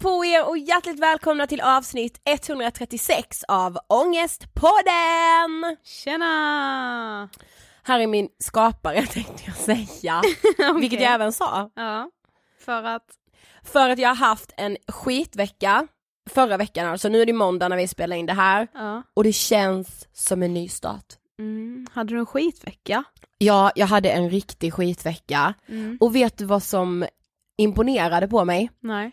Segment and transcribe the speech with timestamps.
[0.00, 5.76] på er och hjärtligt välkomna till avsnitt 136 av Ångestpodden!
[5.84, 7.28] Tjena!
[7.82, 10.22] Här är min skapare tänkte jag säga,
[10.74, 11.02] vilket Okej.
[11.02, 11.70] jag även sa.
[11.74, 12.10] Ja,
[12.64, 13.06] för att,
[13.62, 15.86] För att jag har haft en skitvecka
[16.30, 19.02] förra veckan alltså, nu är det måndag när vi spelar in det här ja.
[19.14, 21.06] och det känns som en ny start.
[21.38, 21.86] Mm.
[21.92, 23.04] Hade du en skitvecka?
[23.38, 25.98] Ja, jag hade en riktig skitvecka Mm.
[26.00, 27.06] och vet du vad som
[27.58, 28.70] imponerade på mig?
[28.80, 29.12] Nej.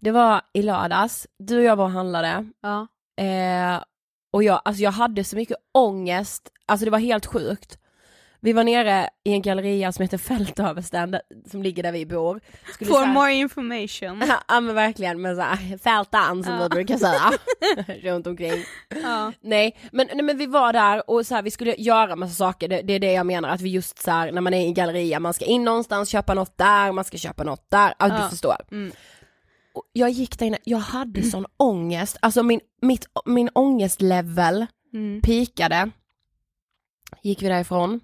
[0.00, 2.86] Det var i lördags, du och jag var och handlade Ja.
[3.24, 3.82] Eh,
[4.32, 7.78] och jag, alltså jag hade så mycket ångest, alltså det var helt sjukt.
[8.40, 11.16] Vi var nere i en galleria som heter Fältöversten,
[11.50, 12.40] som ligger där vi bor.
[12.74, 14.22] Skulle For här- more information.
[14.48, 16.62] Ja men verkligen, med såhär fältan som Ja.
[16.62, 17.30] vi brukar säga
[18.12, 18.64] runt omkring.
[19.02, 19.32] ja.
[19.40, 22.68] Nej men, nej men vi var där och så här, vi skulle göra massa saker,
[22.68, 24.72] det, det är det jag menar att vi just så här, när man är i
[24.72, 28.22] galleria, man ska in någonstans, köpa något där, man ska köpa något där, ja Ja.
[28.22, 28.56] du förstår.
[28.70, 28.92] Mm.
[29.92, 35.20] Jag gick där inne, jag hade sån ångest, alltså min, mitt, min ångestlevel Mm.
[35.22, 35.90] pikade,
[37.22, 38.00] gick vi därifrån,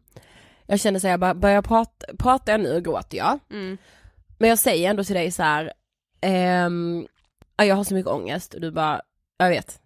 [0.66, 3.38] jag kände så här, jag bara, börjar jag prata, pratar jag nu gråter jag.
[3.50, 3.78] Mm.
[4.38, 5.72] Men jag säger ändå till dig så här,
[6.20, 7.06] ehm,
[7.56, 9.00] ja, jag har så mycket ångest och du bara,
[9.38, 9.80] jag vet.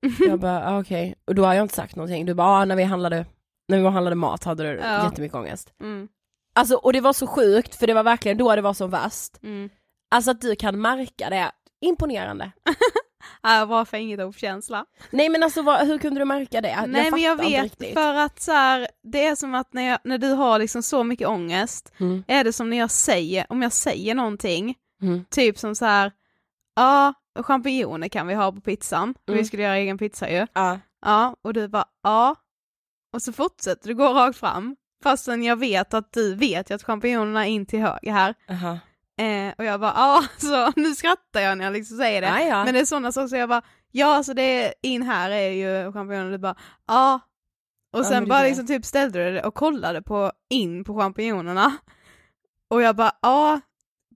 [0.28, 2.76] Jag bara, ah, okej, och då har jag inte sagt någonting, du bara, ah, när
[2.76, 3.26] vi handlade,
[3.68, 5.04] när vi handlade mat hade du Ja.
[5.04, 5.72] jättemycket ångest.
[5.80, 6.08] Mm.
[6.54, 9.38] Alltså och det var så sjukt för det var verkligen då det var som värst.
[9.42, 9.70] Mm.
[10.10, 12.52] Alltså att du kan märka det, imponerande.
[13.42, 14.84] Ja, bra för inget ord-känsla.
[15.10, 16.86] Nej men alltså vad, hur kunde du märka det?
[16.86, 19.82] Nej men jag fattar inte vet för att så här, det är som att när,
[19.82, 22.24] jag, när du har liksom så mycket ångest, Mm.
[22.28, 25.24] är det som när jag säger, om jag säger någonting, Mm.
[25.30, 26.12] typ som så här,
[26.76, 29.38] ja, champinjoner kan vi ha på pizzan, Mm.
[29.38, 30.46] vi skulle göra egen pizza ju.
[30.52, 30.78] Ja.
[31.06, 32.34] Ja, och du bara, ja.
[33.14, 36.82] Och så fortsätter du gå rakt fram, fastän jag vet att du vet ju att
[36.84, 38.34] champinjonerna är in till höger här.
[38.50, 38.78] Aha.
[39.18, 42.26] Eh, och jag bara, ja, så nu skrattar jag när jag liksom säger det.
[42.26, 42.64] Ja, ja.
[42.64, 43.62] Men det är sådana saker, så jag bara,
[43.92, 46.56] ja alltså det är, in här är ju champinjoner, du bara,
[46.86, 47.20] ja.
[47.92, 51.00] Och Ja, sen det bara liksom typ ställde du det och kollade på, in på
[51.00, 51.76] champinjonerna.
[52.70, 53.60] Och jag bara, ja,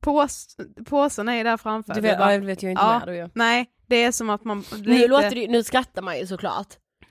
[0.00, 0.56] pås,
[0.86, 1.94] påsen är ju där framför.
[1.94, 2.98] Du vet, bara, ja, det vet jag inte ja.
[2.98, 3.28] med då ju.
[3.34, 4.82] Nej, det är som att man lite...
[4.82, 6.66] Nu låter det, nu skrattar man ju såklart.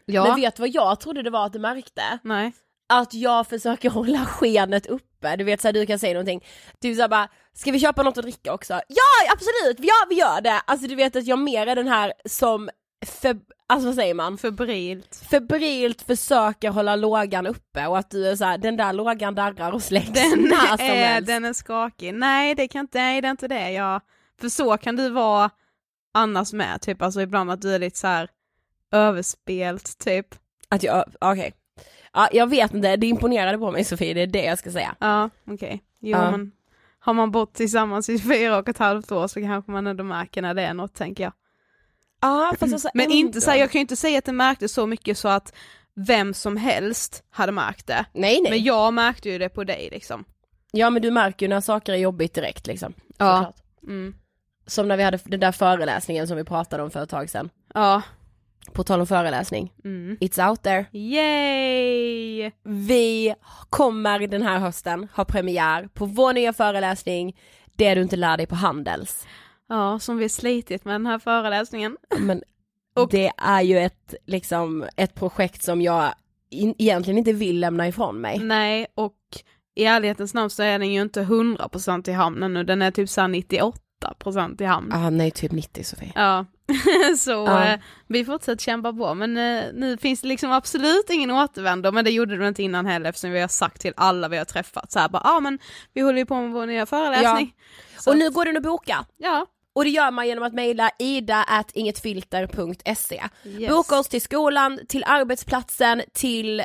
[0.05, 0.23] ja.
[0.23, 2.01] Men vet du vad jag trodde det var att du märkte?
[2.23, 2.53] Nej.
[2.93, 5.05] att jag försöker hålla skenet uppe,
[5.37, 6.43] du vet såhär du kan säga någonting,
[6.81, 8.73] typ såhär bara, ska vi köpa något att dricka också?
[8.73, 10.59] Ja absolut, ja vi gör det!
[10.65, 12.69] Alltså du vet att jag mer är den här som,
[13.05, 13.35] för,
[13.67, 14.37] alltså vad säger man?
[14.37, 15.15] Febrilt.
[15.29, 19.83] Febrilt försöker hålla lågan uppe och att du är såhär, den där lågan darrar och
[19.83, 21.27] släcks Den när som är, helst.
[21.27, 22.13] den är skakig.
[22.13, 24.01] Nej det kan inte, nej det är inte det jag,
[24.41, 25.49] för så kan du vara
[26.13, 28.29] annars med, typ alltså ibland att du är lite så här
[28.91, 30.27] överspelt typ.
[30.69, 31.53] Att jag, okej.
[32.13, 34.95] Ja, jag vet inte, det imponerade på mig Sofie, det är det jag ska säga.
[34.99, 36.31] Ja okej, jo Ja.
[36.31, 36.51] men
[36.99, 40.41] har man bott tillsammans i fyra och ett halvt år så kanske man ändå märker
[40.41, 41.33] när det är något tänker jag.
[42.21, 43.15] Ja fast alltså Men ändå.
[43.15, 45.53] inte så här, jag kan ju inte säga att det märktes så mycket så att
[45.95, 48.05] vem som helst hade märkt det.
[48.13, 48.51] Nej nej.
[48.51, 50.25] Men jag märkte ju det på dig liksom.
[50.71, 52.93] Ja men du märker ju när saker är jobbigt direkt liksom.
[53.17, 53.53] Ja.
[53.83, 54.15] Mm.
[54.67, 57.49] Som när vi hade den där föreläsningen som vi pratade om för ett tag sedan.
[57.73, 58.01] Ja.
[58.73, 60.17] På tal om föreläsning, Mm.
[60.21, 60.85] it's out there.
[60.91, 62.51] Yay!
[62.63, 63.35] Vi
[63.69, 67.37] kommer den här hösten ha premiär på vår nya föreläsning,
[67.75, 69.27] Det du inte lär dig på Handels.
[69.69, 71.97] Ja, som vi slitit med den här föreläsningen.
[72.19, 72.43] Men
[72.95, 76.13] Och- det är ju ett, liksom, ett projekt som jag
[76.49, 78.39] in, egentligen inte vill lämna ifrån mig.
[78.39, 79.17] Nej, och
[79.75, 83.09] i ärlighetens namn så är den ju inte 100% i hamnen nu, den är typ
[83.09, 84.91] såhär 98% i hamn.
[84.93, 86.11] Ah, nej, typ 90 Sofie.
[86.15, 86.45] Ja,
[87.17, 87.67] så Ja.
[87.67, 92.05] eh, vi fortsätter kämpa på men eh, nu finns det liksom absolut ingen återvändo men
[92.05, 94.91] det gjorde det inte innan heller eftersom vi har sagt till alla vi har träffat
[94.91, 95.59] så här bara, ja ah, men
[95.93, 97.55] vi håller ju på med vår nya föreläsning.
[97.99, 99.05] Så, Och nu går den att boka.
[99.17, 103.23] ja, Och det gör man genom att mejla ida at ingetfilter.se.
[103.43, 103.69] yes.
[103.71, 106.63] Boka oss till skolan, till arbetsplatsen, till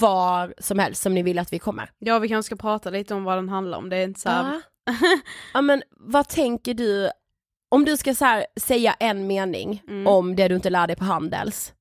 [0.00, 1.90] var som helst som ni vill att vi kommer.
[1.98, 4.28] Ja vi kanske ska prata lite om vad den handlar om, det är inte så
[4.28, 4.52] här,
[4.86, 4.92] Ja.
[5.54, 7.10] ja men vad tänker du,
[7.68, 10.06] om du ska så här, säga en mening Mm.
[10.06, 11.72] om det du inte lär dig på Handels.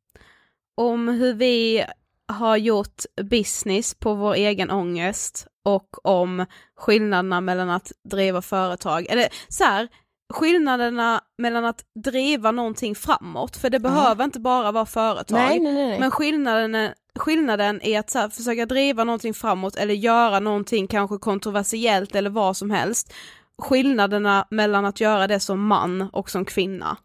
[0.82, 1.84] om hur vi
[2.28, 6.46] har gjort business på vår egen ångest och om
[6.78, 9.88] skillnaderna mellan att driva företag, eller så här,
[10.34, 15.74] skillnaderna mellan att driva någonting framåt, för det behöver inte bara vara företag, nej nej
[15.74, 16.00] nej.
[16.00, 21.18] men skillnaden är, skillnaden är att här, försöka driva någonting framåt eller göra någonting kanske
[21.18, 23.14] kontroversiellt eller vad som helst.
[23.62, 26.98] Skillnaderna mellan att göra det som man och som kvinna.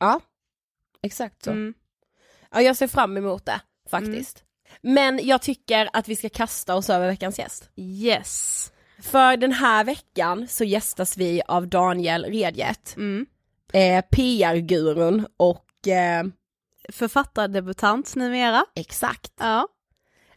[0.00, 0.20] ja,
[1.02, 1.50] exakt så.
[1.50, 1.74] Mm.
[2.50, 3.60] Ja jag ser fram emot det
[3.90, 4.44] faktiskt.
[4.82, 7.68] Men jag tycker att vi ska kasta oss över veckans gäst.
[7.76, 8.72] Yes.
[9.02, 13.26] För den här veckan så gästas vi av Daniel Redjet, Mm.
[13.72, 16.24] eh, PR-gurun och eh,
[16.88, 18.64] Författardebutant numera.
[18.74, 19.32] exakt.
[19.40, 19.68] Ja.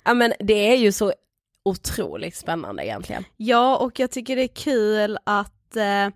[0.03, 1.13] Ja men det är ju så
[1.65, 3.23] otroligt spännande egentligen.
[3.37, 6.09] Ja, och jag tycker det är kul att eh,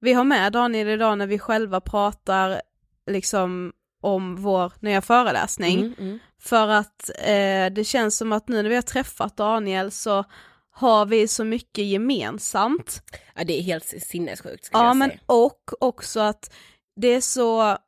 [0.00, 2.62] vi har med Daniel idag när vi själva pratar
[3.06, 5.78] liksom om vår nya föreläsning.
[5.78, 6.18] Mm, mm.
[6.40, 10.24] För att eh, det känns som att nu när vi har träffat Daniel så
[10.70, 13.02] har vi så mycket gemensamt.
[13.34, 15.20] Ja det är helt sinnessjukt Ja men säga.
[15.26, 16.54] och också att
[16.96, 17.78] det är så,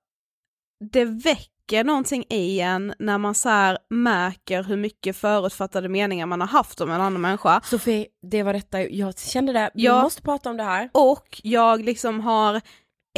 [0.92, 6.40] det väcker någonting i en när man så här märker hur mycket förutfattade meningar man
[6.40, 7.61] har haft om en annan människa.
[7.64, 10.02] Sofie, det var detta, jag kände det, vi Ja.
[10.02, 10.90] måste prata om det här.
[10.94, 12.61] Och jag liksom har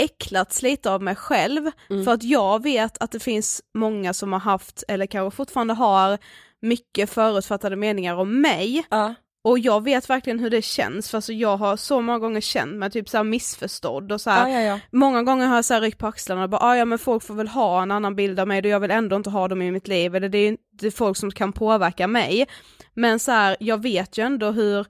[0.01, 2.05] äcklats lite av mig själv Mm.
[2.05, 6.19] för att jag vet att det finns många som har haft, eller kanske fortfarande har,
[6.63, 8.85] mycket förutfattade meningar om mig.
[8.91, 9.15] Ja.
[9.45, 12.75] Och jag vet verkligen hur det känns, för alltså jag har så många gånger känt
[12.75, 14.81] mig typ så här missförstådd och så här, Ja, ja, ja.
[14.93, 17.23] Många gånger har jag så här ryckt på axlarna och bara, "Ah, ja men folk
[17.23, 19.63] får väl ha en annan bild av mig och jag vill ändå inte ha dem
[19.63, 22.47] i mitt liv, eller det är ju inte folk som kan påverka mig.
[22.95, 24.87] Men så här, jag vet ju ändå hur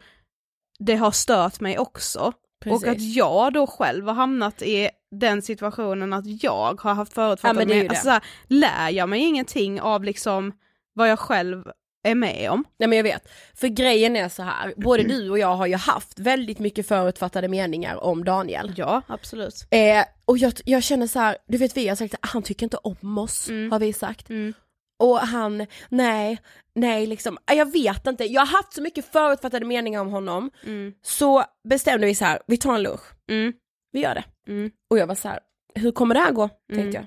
[0.79, 2.33] det har stört mig också.
[2.67, 7.23] Och att jag då själv har hamnat i den situationen att jag har haft Ja,
[7.23, 7.89] förutfattade är ju meningar.
[7.91, 10.53] Alltså, så här, lär jag mig ingenting av liksom
[10.95, 11.65] vad jag själv
[12.03, 12.65] är med om?
[12.79, 15.77] Nej men jag vet, för grejen är så här, både du och jag har ju
[15.77, 18.73] haft väldigt mycket förutfattade meningar om Daniel.
[18.77, 19.67] Ja, absolut.
[19.71, 22.67] Eh, och jag, jag känner så här, du vet vi har sagt att han tycker
[22.67, 23.73] inte om oss, Mm.
[23.73, 24.31] har vi sagt.
[24.31, 24.55] Mm.
[24.99, 26.39] Och han, nej,
[26.75, 30.51] nej liksom, ah, jag vet inte, jag har haft så mycket förutfattade meningar om honom,
[30.67, 30.93] Mm.
[31.03, 33.53] så bestämde vi så här, vi tar en lunch, Mm.
[33.93, 34.25] vi gör det.
[34.53, 34.71] Mm.
[34.91, 35.41] Och jag var så här,
[35.75, 36.43] hur kommer det här gå?
[36.43, 36.83] Mm.
[36.83, 37.07] Tänkte jag.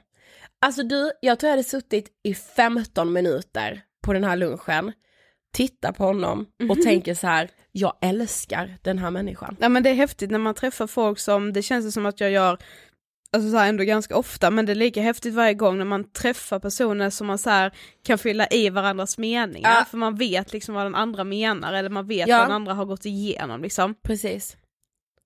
[0.66, 4.92] Alltså du, jag tror jag hade suttit i 15 minuter på den här lunchen,
[5.54, 6.84] tittar på honom och Mhm.
[6.84, 9.58] tänker så här, jag älskar den här människan.
[9.60, 12.32] Ja men det är häftigt när man träffar folk som, det känns som att jag
[12.32, 12.58] gör
[13.32, 16.12] Alltså så här ändå ganska ofta, men det är lika häftigt varje gång när man
[16.12, 17.72] träffar personer som man så här
[18.06, 19.86] kan fylla i varandras meningar, Ja.
[19.86, 22.38] för man vet liksom vad den andra menar, eller man vet Ja.
[22.38, 23.96] vad den andra har gått igenom liksom.
[24.04, 24.58] Precis.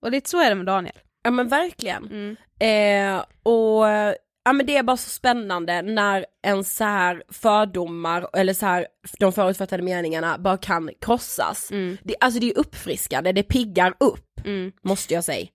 [0.01, 0.95] Och lite så är det med Daniel.
[1.23, 2.05] Ja men verkligen.
[2.05, 2.35] Mm.
[3.17, 3.85] Eh, och
[4.45, 8.87] ja men det är bara så spännande när en så här fördomar eller så här
[9.19, 11.71] de förutfattade meningarna bara kan krossas.
[11.71, 11.97] Mm.
[12.03, 14.71] Det, alltså det är uppfriskande, det piggar upp, Mm.
[14.81, 15.47] måste jag säga.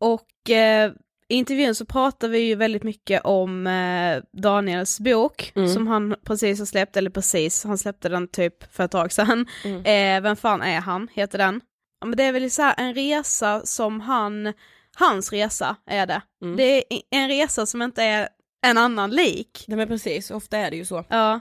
[0.00, 0.92] Och eh,
[1.28, 5.68] i intervjun så pratar vi ju väldigt mycket om eh, Daniels bok Mm.
[5.68, 9.46] som han precis har släppt, eller precis, han släppte den typ för ett tag sedan.
[9.64, 9.78] Mm.
[10.16, 11.60] Eh, Vem fan är han, heter den.
[12.00, 14.52] Ja, men det är väl så en resa som han,
[15.00, 16.22] hans resa är det.
[16.42, 16.56] Mm.
[16.56, 18.28] Det är en resa som inte är
[18.66, 19.64] en annan lik.
[19.68, 21.04] Nej men precis, ofta är det ju så.
[21.08, 21.40] Ja,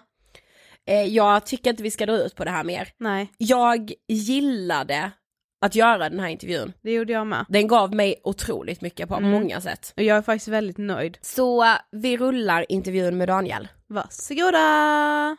[0.90, 2.90] Eh, jag tycker inte vi ska dra ut på det här mer.
[3.00, 5.12] nej, Jag gillade
[5.66, 6.74] att göra den här intervjun.
[6.82, 7.46] det gjorde jag med.
[7.50, 9.30] Den gav mig otroligt mycket på Mm.
[9.32, 9.94] många sätt.
[9.98, 11.18] Och jag är faktiskt väldigt nöjd.
[11.22, 13.68] Så vi rullar intervjun med Daniel.
[13.88, 15.38] Varsågoda!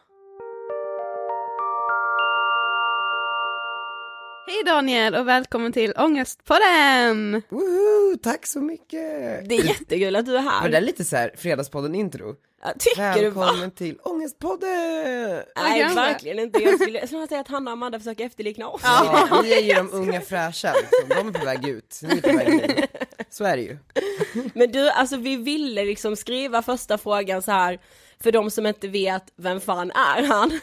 [4.52, 7.42] Hej Daniel och välkommen till Ångestpodden!
[7.48, 9.48] Woho, tack så mycket!
[9.48, 10.62] Det är jättekul att du är här.
[10.62, 12.34] Var det där lite så här Fredagspodden-intro?
[12.62, 13.46] Ja, Tycker du bara?
[13.46, 15.42] Välkommen till Ångestpodden!
[15.56, 18.80] Nej verkligen inte, jag skulle snarare säga att Hanna och Amanda försöker efterlikna oss.
[18.84, 21.08] Ja, ni är ju de unga fräscha liksom.
[21.08, 22.86] de är på väg ut, ni är på väg in.
[23.30, 23.78] Så är det ju.
[24.54, 27.78] Men du, alltså vi ville liksom skriva första frågan så här
[28.22, 30.60] för de som inte vet vem fan är han?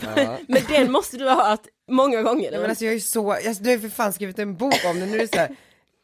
[0.00, 0.38] Ja.
[0.48, 2.50] Men den måste du ha hört många gånger.
[2.50, 4.84] Nej, men alltså jag är så, alltså, du har ju för fan skrivit en bok
[4.84, 5.56] om det, nu är det så här.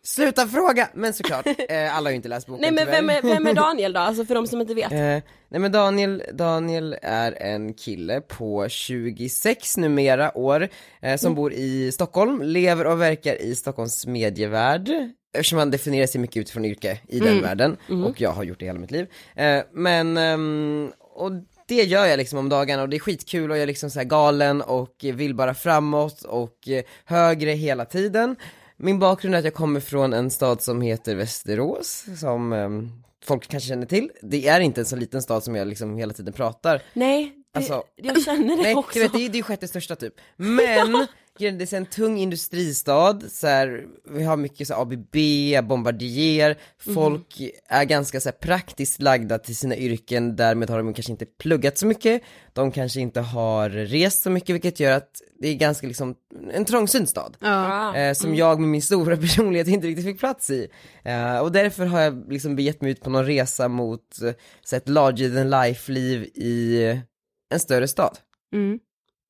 [0.05, 0.89] Sluta fråga!
[0.95, 3.55] Men såklart, eh, alla har ju inte läst boken Nej men vem är, vem är
[3.55, 4.93] Daniel då, alltså för de som inte vet?
[4.93, 10.69] Eh, nej men Daniel, Daniel är en kille på 26 numera år,
[11.03, 14.91] eh, som bor i Stockholm, lever och verkar i Stockholms medievärld,
[15.35, 18.67] eftersom han definierar sig mycket utifrån yrke i den världen, och jag har gjort det
[18.67, 19.07] hela mitt liv.
[19.37, 21.33] Eh, men, ehm, och
[21.67, 24.05] det gör jag liksom om dagarna och det är skitkul och jag är liksom så
[24.05, 28.37] galen och vill bara framåt och eh, högre hela tiden.
[28.77, 32.91] Min bakgrund är att jag kommer från en stad som heter Västerås, som ehm,
[33.25, 34.11] folk kanske känner till.
[34.23, 36.83] Det är inte en så liten stad som jag liksom hela tiden pratar.
[36.93, 38.99] Nej, det, Alltså, jag känner det Nej, också.
[38.99, 40.15] vet, det är det är ju sjätte största typ.
[40.37, 41.07] Men,
[41.39, 45.17] är, det är en tung industristad, så här, vi har mycket så här, ABB,
[45.69, 51.13] Bombardier, folk är ganska så här, praktiskt lagda till sina yrken, därmed har de kanske
[51.13, 52.23] inte pluggat så mycket,
[52.53, 56.15] de kanske inte har rest så mycket, vilket gör att det är ganska liksom
[56.53, 57.37] en trångsynt stad.
[57.41, 57.97] Ja.
[57.97, 60.69] Eh, som jag med min stora personlighet inte riktigt fick plats i.
[61.03, 64.33] Eh, och därför har jag liksom begett mig ut på någon resa mot eh,
[64.65, 66.85] så ett larger than life-liv i
[67.51, 68.19] en större stad.
[68.53, 68.79] Mm.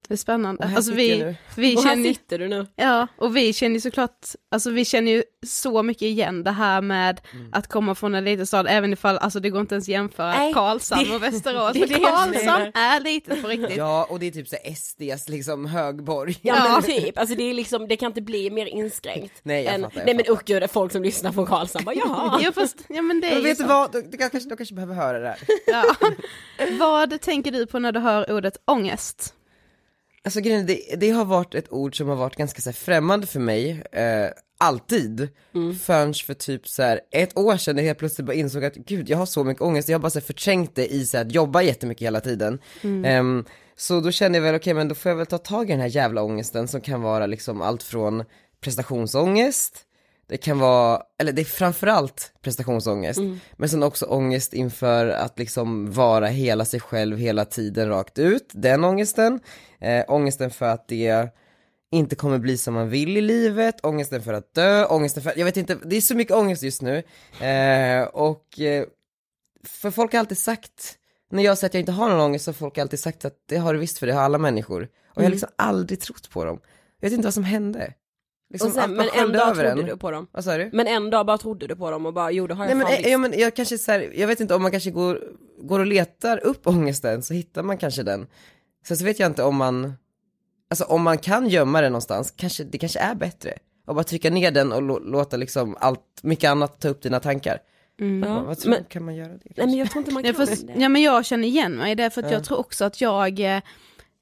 [0.08, 0.62] Det är spännande.
[0.64, 2.66] Och här Alltså vi, vi och här känner sitter du nu.
[2.76, 6.80] ja, och vi känner ju såklart, alltså vi känner ju så mycket igen det här
[6.80, 7.48] med Mm.
[7.52, 10.52] att komma från en liten stad, även ifall, alltså det går inte ens jämföra Nej,
[10.54, 13.76] Karlshamn det- och Västerås, det är för Karlshamn är litet på riktigt.
[13.76, 16.36] Ja, och det är typ så SDs liksom högborg.
[16.42, 16.72] Ja, Ja.
[16.72, 19.34] men typ, alltså det är liksom, det kan inte bli mer inskränkt.
[19.42, 21.94] Nej, jag än, fattar, jag nej men usch gud, folk som lyssnar från Karlshamn bara
[21.94, 22.38] jaha.
[22.44, 24.56] Jo fast, ja men det är Men ju vet du vad, de, de, kanske, de
[24.56, 25.38] kanske behöver höra det här.
[25.66, 25.84] Ja.
[26.78, 29.34] Vad tänker du på när du hör ordet ångest?
[30.24, 33.26] Alltså grejen det, det har varit ett ord som har varit ganska så här, främmande
[33.26, 34.28] för mig, eh,
[34.58, 35.28] alltid.
[35.82, 38.74] Förrän för typ så här, ett år sedan när jag helt plötsligt bara insåg att
[38.74, 41.16] gud jag har så mycket ångest, jag har bara så här, förträngt det i så
[41.16, 42.58] här, att jobba jättemycket hela tiden.
[43.04, 43.44] Ehm,
[43.76, 45.80] så då kände jag väl, okej men då får jag väl ta tag i den
[45.80, 48.24] här jävla ångesten som kan vara liksom allt från
[48.60, 49.80] prestationsångest,
[50.26, 53.20] det kan vara, eller det är framförallt prestationsångest,
[53.56, 58.50] men sen också ångest inför att liksom vara hela sig själv hela tiden rakt ut,
[58.52, 59.40] den ångesten,
[59.80, 61.28] eh, ångesten för att det
[61.90, 65.44] inte kommer bli som man vill i livet, ångesten för att dö, ångesten för, jag
[65.44, 66.96] vet inte, det är så mycket ångest just nu,
[67.46, 68.86] eh, och eh,
[69.64, 70.98] för folk har alltid sagt,
[71.30, 73.34] när jag säger att jag inte har någon ångest så har folk alltid sagt att
[73.48, 76.30] det har du visst för det har alla människor, och jag har liksom aldrig trott
[76.30, 76.60] på dem,
[77.00, 77.94] jag vet inte vad som hände.
[78.50, 79.78] Liksom, Och sen, men en dag trodde en.
[79.86, 80.26] du på dem.
[80.32, 80.70] Vad sa du?
[80.72, 82.86] Men en dag bara trodde du på dem och bara jo det har jag Nej
[82.86, 85.20] men, fan ja, men jag kanske så här, jag vet inte om man kanske går,
[85.62, 88.26] går och letar upp ångesten så hittar man kanske den.
[88.86, 89.92] Sen så vet jag inte om man,
[90.70, 93.52] alltså om man kan gömma den någonstans, kanske, det kanske är bättre.
[93.86, 97.20] Och bara trycka ner den och lå- låta liksom allt, mycket annat ta upp dina
[97.20, 97.58] tankar.
[98.26, 99.40] Ja, Vad tror men, du, kan man göra det?
[99.56, 100.72] nej men jag tror inte man Ja, kan fast, det.
[100.76, 102.36] ja men jag känner igen mig, det är för att Ja.
[102.36, 103.62] jag tror också att jag, eh,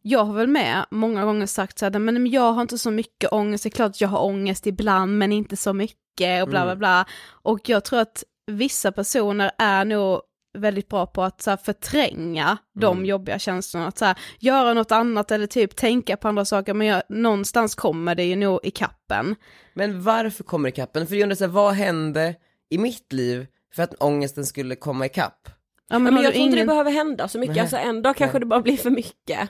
[0.03, 3.33] jag har väl med många gånger sagt så här, men jag har inte så mycket
[3.33, 6.61] ångest, det är klart att jag har ångest ibland men inte så mycket och bla
[6.63, 6.79] bla Mm.
[6.79, 7.05] bla.
[7.43, 10.21] Och jag tror att vissa personer är nog
[10.59, 13.07] väldigt bra på att så här, förtränga de Mm.
[13.07, 16.87] jobbiga känslorna, att så här, göra något annat eller typ tänka på andra saker, men
[16.87, 19.37] jag, någonstans kommer det ju nog i kappen.
[19.75, 21.07] Men varför kommer det kappen?
[21.07, 22.35] För jag undrar så här, vad hände
[22.71, 25.49] i mitt liv för att ångesten skulle komma ikapp?
[25.89, 26.67] Ja, Men, men, jag tror inte det ingen...
[26.67, 27.61] behöver hända så mycket, Nej.
[27.63, 28.41] alltså en dag kanske Nej.
[28.41, 29.49] det bara blir för mycket.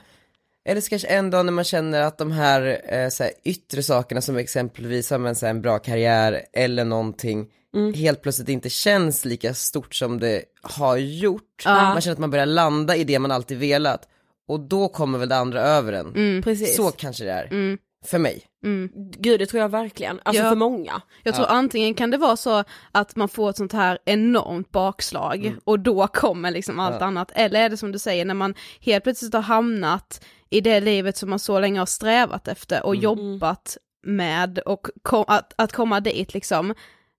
[0.65, 3.83] Eller så kanske en dag när man känner att de här, eh, så här yttre
[3.83, 7.93] sakerna som exempelvis har en, så här, en bra karriär eller någonting Mm.
[7.93, 11.61] helt plötsligt inte känns lika stort som det har gjort.
[11.65, 11.75] Ja.
[11.75, 14.07] Man känner att man börjar landa i det man alltid velat
[14.47, 16.07] och då kommer väl det andra över en.
[16.15, 16.55] Mm.
[16.75, 17.77] Så kanske det är, Mm.
[18.05, 18.41] för mig.
[18.65, 18.89] Mm.
[19.17, 20.49] Gud det tror jag verkligen, alltså Ja.
[20.49, 21.01] för många.
[21.23, 25.55] Jag tror antingen kan det vara så att man får ett sånt här enormt bakslag
[25.63, 27.05] och då kommer liksom allt Ja.
[27.05, 27.31] annat.
[27.35, 31.17] Eller är det som du säger när man helt plötsligt har hamnat i det livet
[31.17, 35.99] som man så länge har strävat efter och jobbat med och kom, att, att komma
[35.99, 36.73] dit liksom.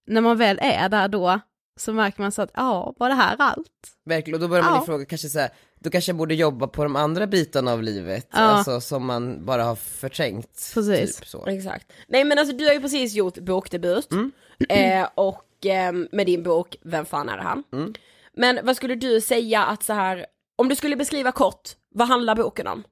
[0.07, 1.41] När man väl är där då
[1.81, 3.69] så märker man så att ja, var det här allt?
[4.05, 4.83] Verkligen, och då börjar man Ja.
[4.83, 5.51] ifråga kanske så här,
[5.81, 8.39] då kanske jag borde jobba på de andra bitarna av livet, Ja.
[8.39, 10.71] alltså som man bara har förträngt.
[10.75, 11.17] Precis.
[11.17, 11.47] Typ så.
[11.47, 11.93] Exakt.
[12.09, 14.33] Nej men alltså du har ju precis gjort bokdebut, Mm.
[14.69, 17.65] eh, och ehm, med din bok Vem fan är han?
[17.73, 17.95] Mm.
[18.37, 20.27] Men vad skulle du säga att så här,
[20.57, 22.85] om du skulle beskriva kort, vad handlar boken om?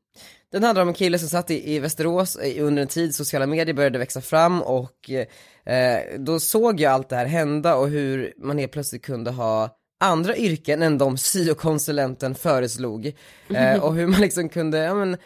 [0.52, 3.47] Den handlar om en kille som satt i, i Västerås eh, under en tid sociala
[3.47, 5.11] medier började växa fram och
[5.64, 9.76] eh, då såg jag allt det här hända och hur man helt plötsligt kunde ha
[10.00, 13.12] andra yrken än de syokonsulenten föreslog.
[13.54, 15.16] Eh, och hur man liksom kunde, ja men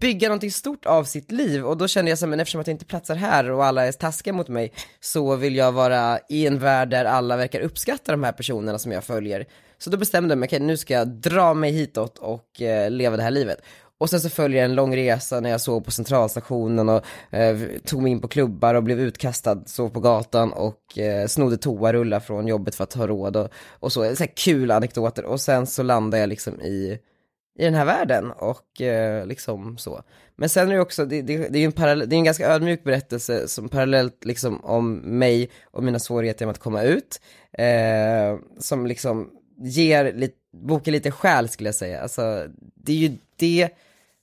[0.00, 2.66] bygga någonting stort av sitt liv och då kände jag så här, men eftersom att
[2.66, 6.46] jag inte platsar här och alla är taskiga mot mig så vill jag vara i
[6.46, 9.46] en värld där alla verkar uppskatta de här personerna som jag följer.
[9.78, 13.16] Så då bestämde jag mig, okej nu ska jag dra mig hitåt och eh, leva
[13.16, 13.58] det här livet.
[14.02, 17.58] Och sen så följer jag en lång resa när jag sov på centralstationen och eh,
[17.84, 22.20] tog mig in på klubbar och blev utkastad, sov på gatan och eh, snodde toarullar
[22.20, 25.24] från jobbet för att ha råd och, och så, så här kul anekdoter.
[25.24, 26.98] Och sen så landade jag liksom i,
[27.58, 30.02] i den här världen och eh, liksom så.
[30.36, 32.24] Men sen är det också, det, det, det är ju en, parallell, det är en
[32.24, 37.20] ganska ödmjuk berättelse som parallellt liksom om mig och mina svårigheter med att komma ut.
[37.52, 39.30] Eh, som liksom
[39.62, 42.00] ger lite, boken lite själ skulle jag säga.
[42.00, 43.70] Alltså det är ju det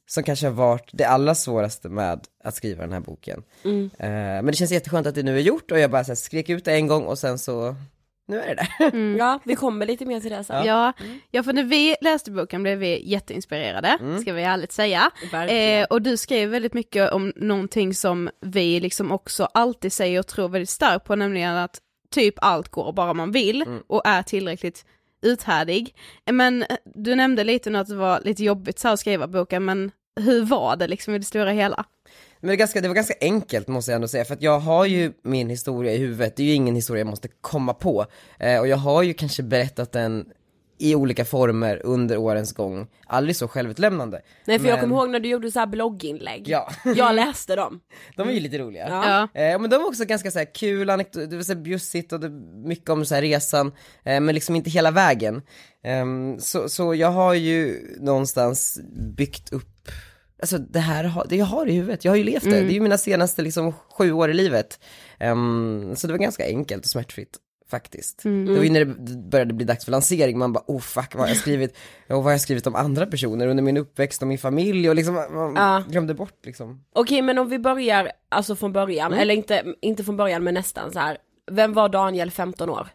[0.09, 3.43] som kanske har varit det allra svåraste med att skriva den här boken.
[3.63, 3.89] Mm.
[3.99, 6.15] Eh, men det känns jätteskönt att det nu är gjort och jag bara så här,
[6.15, 7.75] skrek ut det en gång och sen så,
[8.27, 8.89] nu är det där.
[8.93, 9.17] Mm.
[9.19, 10.65] Ja, vi kommer lite mer till det sen.
[10.65, 10.93] Ja,
[11.31, 15.11] ja, för när vi läste boken blev vi jätteinspirerade, ska vi ärligt säga.
[15.49, 20.27] Eh, och du skrev väldigt mycket om någonting som vi liksom också alltid säger och
[20.27, 21.79] tror väldigt starkt på, nämligen att
[22.11, 24.85] typ allt går bara man vill och är tillräckligt
[25.21, 25.95] uthärdig.
[26.31, 29.91] Men du nämnde lite nu att det var lite jobbigt så att skriva boken, men
[30.15, 31.85] hur var det liksom i det stora hela?
[32.39, 34.85] Men det, ganska, det var ganska enkelt måste jag ändå säga, för att jag har
[34.85, 38.05] ju min historia i huvudet, det är ju ingen historia jag måste komma på.
[38.39, 40.25] Eh, och jag har ju kanske berättat den
[40.79, 44.21] i olika former under årens gång, aldrig så självutlämnande.
[44.45, 46.43] Nej för jag Men- kommer ihåg när du gjorde så här blogginlägg.
[46.47, 47.79] Ja, Jag läste dem.
[48.15, 48.87] de är ju lite roliga.
[48.89, 49.41] Ja.
[49.41, 52.13] Eh, men de var också ganska så här kul anekdoter, det var så här bjussigt
[52.13, 52.29] och det,
[52.67, 53.67] mycket om så här resan,
[54.03, 55.41] eh, men liksom inte hela vägen.
[55.83, 58.79] Ehm, så, så jag har ju någonstans
[59.17, 59.87] byggt upp,
[60.41, 62.57] alltså det här, har- det jag har i huvudet, jag har ju levt det, det
[62.57, 64.79] är ju mina senaste liksom sju år i livet.
[65.19, 67.37] Ehm, så det var ganska enkelt och smärtfritt.
[67.71, 68.23] Faktiskt.
[68.23, 71.21] Det var ju när det började bli dags för lansering, man bara oh fuck vad
[71.23, 71.71] har jag skrivit,
[72.09, 74.95] och vad har jag skrivit om andra personer under min uppväxt och min familj och
[74.95, 75.83] liksom, man Ja.
[75.89, 76.83] glömde bort liksom.
[76.95, 80.91] Okej men om vi börjar alltså från början, eller inte, inte från början men nästan
[80.93, 81.17] så här.
[81.51, 82.87] Vem var Daniel 15 år?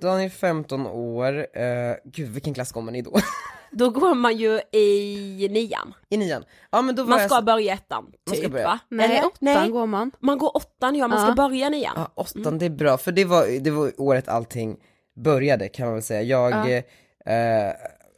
[0.00, 3.12] Daniel 15 år, eh, gud vilken klass går man i då?
[3.76, 5.94] Då går man ju i nian.
[6.10, 6.44] I nian?
[6.70, 8.66] Ja men då var Man jag ska så- börja ettan, Man ska typ börja.
[8.66, 8.78] va?
[8.88, 9.18] Nej, Eller?
[9.26, 10.10] åttan Nej, går man.
[10.20, 11.48] man går åttan ja, man ska Ja.
[11.48, 11.92] börja nian.
[11.96, 14.76] Ja, åttan, det är bra, för det var, det var året allting
[15.16, 16.22] började kan man väl säga.
[16.22, 17.72] Jag, eh,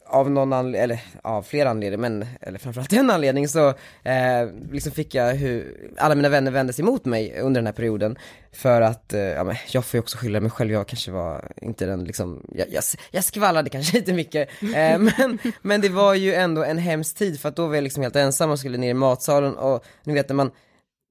[0.09, 3.67] av någon anledning, eller av flera anledningar, men, eller framförallt en anledning så,
[4.03, 7.73] eh, liksom fick jag hur alla mina vänner vände sig emot mig under den här
[7.73, 8.17] perioden.
[8.51, 11.51] För att, eh, ja men jag får ju också skylla mig själv, jag kanske var
[11.61, 14.49] inte den liksom, jag, jag, jag skvallrade kanske lite mycket.
[14.61, 17.83] Eh, men, men det var ju ändå en hemsk tid för att då var jag
[17.83, 20.51] liksom helt ensam och skulle ner i matsalen och ni vet när man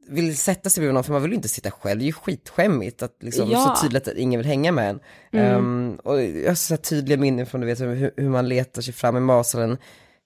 [0.09, 2.13] vill sätta sig bredvid någon för man vill ju inte sitta själv, det är ju
[2.13, 3.75] skitskämmigt att liksom, Ja.
[3.77, 5.01] så tydligt att ingen vill hänga med en.
[5.33, 8.95] Ehm, och jag har så tydliga minnen från du vet hur, hur man letar sig
[8.95, 9.79] fram i matsalen,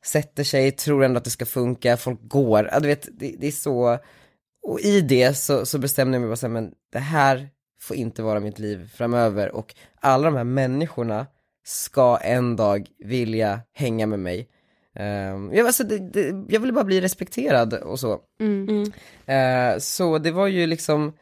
[0.04, 3.46] sätter sig, tror ändå att det ska funka, folk går, ja, du vet det, det
[3.46, 3.98] är så,
[4.62, 7.48] och i det så, så bestämde jag mig bara så här, men det här
[7.80, 11.26] får inte vara mitt liv framöver och alla de här människorna
[11.66, 14.48] ska en dag vilja hänga med mig.
[14.98, 18.20] Um, jag, alltså, det, det, jag ville bara bli respekterad och så.
[18.40, 18.92] Mm.
[19.26, 21.12] Eh, så det var ju liksom,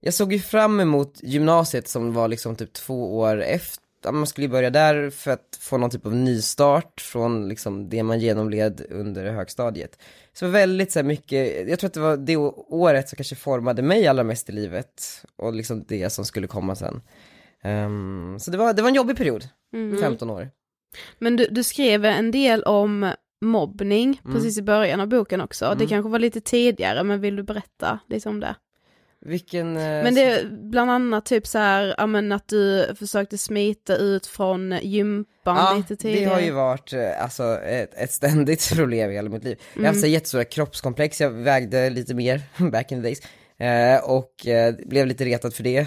[0.00, 4.46] jag såg ju fram emot gymnasiet som var liksom typ två år efter, man skulle
[4.46, 8.86] ju börja där för att få någon typ av nystart från liksom det man genomled
[8.90, 9.98] under högstadiet.
[10.32, 13.16] Så det var väldigt så här mycket, jag tror att det var det året som
[13.16, 17.02] kanske formade mig allra mest i livet och liksom det som skulle komma sen.
[17.62, 19.48] Ehm, så det var, det var en jobbig period,
[20.00, 20.50] 15 år.
[21.18, 23.12] Men du, du skrev en del om
[23.44, 24.36] mobbning Mm.
[24.36, 25.64] precis i början av boken också.
[25.64, 25.88] Det Mm.
[25.88, 28.54] kanske var lite tidigare men vill du berätta lite om det?
[29.26, 29.76] Vilken...
[29.76, 33.96] eh, Men det är bland annat typ så här, ja men att du försökte smita
[33.96, 35.26] ut från gympan
[35.56, 36.34] Ja, lite det tidigare.
[36.34, 39.56] har ju varit eh, alltså, ett, ett ständigt problem i hela mitt liv.
[39.74, 40.00] Jag har haft Mm.
[40.02, 43.20] så jättestora kroppskomplex, jag vägde lite mer back in the days.
[43.58, 45.86] Eh, och eh, blev lite retad för det,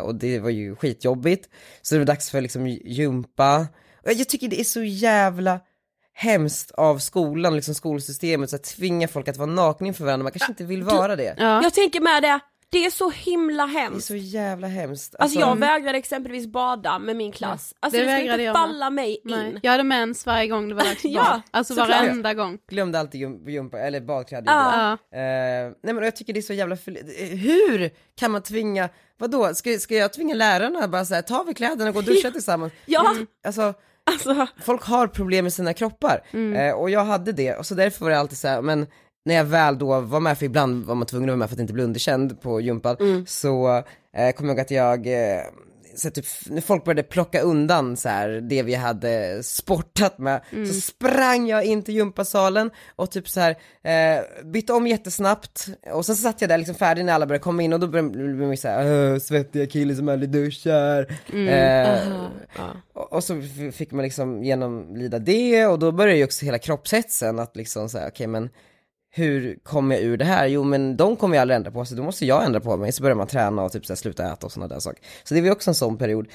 [0.00, 1.48] och det var ju skitjobbigt.
[1.82, 3.66] Så det var dags för liksom gympa.
[4.04, 5.60] Och jag tycker det är så jävla
[6.14, 10.32] hemskt av skolan, liksom skolsystemet, så att tvinga folk att vara nakna inför varandra, man
[10.32, 11.34] kanske inte vill vara det.
[11.38, 11.62] Ja.
[11.62, 14.06] Jag tänker med det, det är så himla Det är hemskt.
[14.06, 15.14] så jävla hemskt.
[15.18, 17.74] Alltså jag vägrade exempelvis bada med min klass.
[17.80, 18.62] Alltså Det det, skulle vägrade inte jag med.
[18.62, 19.48] falla mig Nej.
[19.50, 19.58] in.
[19.62, 21.40] Jag hade mens varje gång det var dags Ja, bad.
[21.50, 22.58] Alltså varenda gång.
[22.70, 24.52] glömde alltid jum- jumpa, eller badkläder.
[24.52, 24.92] Ja.
[24.92, 26.90] Eh, nej men jag tycker det är så jävla för...
[27.36, 28.88] Hur kan man tvinga,
[29.18, 32.30] vadå, ska, ska jag tvinga lärarna bara såhär, ta vi kläderna och gå och duscha
[32.32, 32.72] tillsammans?
[32.86, 33.14] Ja,
[33.46, 33.74] Alltså,
[34.12, 34.46] alltså.
[34.64, 36.22] folk har problem med sina kroppar,
[36.54, 38.86] eh, och jag hade det, och så därför var det alltid så här, men
[39.24, 41.56] när jag väl då var med, för ibland var man tvungen att vara med för
[41.56, 42.96] att inte bli underkänd på gympan,
[43.26, 43.76] så
[44.16, 45.42] eh, kom jag ihåg att jag eh,
[45.94, 50.74] så typ, när folk började plocka undan så här, det vi hade sportat med, så
[50.80, 55.66] sprang jag in till gympasalen och typ så här, eh, bytte om jättesnabbt.
[55.92, 57.86] Och sen så satt jag där liksom färdig när alla började komma in och då
[57.86, 61.16] började man såhär, svettiga kille som aldrig duschar.
[61.48, 62.26] Eh,
[62.92, 67.38] och, och så fick man liksom genomlida det och då började ju också hela kroppshetsen
[67.38, 68.50] att liksom säga okej men
[69.14, 70.46] hur kommer jag ur det här?
[70.46, 72.92] Jo men de kommer ju aldrig ändra på sig, då måste jag ändra på mig.
[72.92, 75.04] Så börjar man träna och typ så här, sluta äta och sådana där saker.
[75.24, 76.28] Så det var ju också en sån period.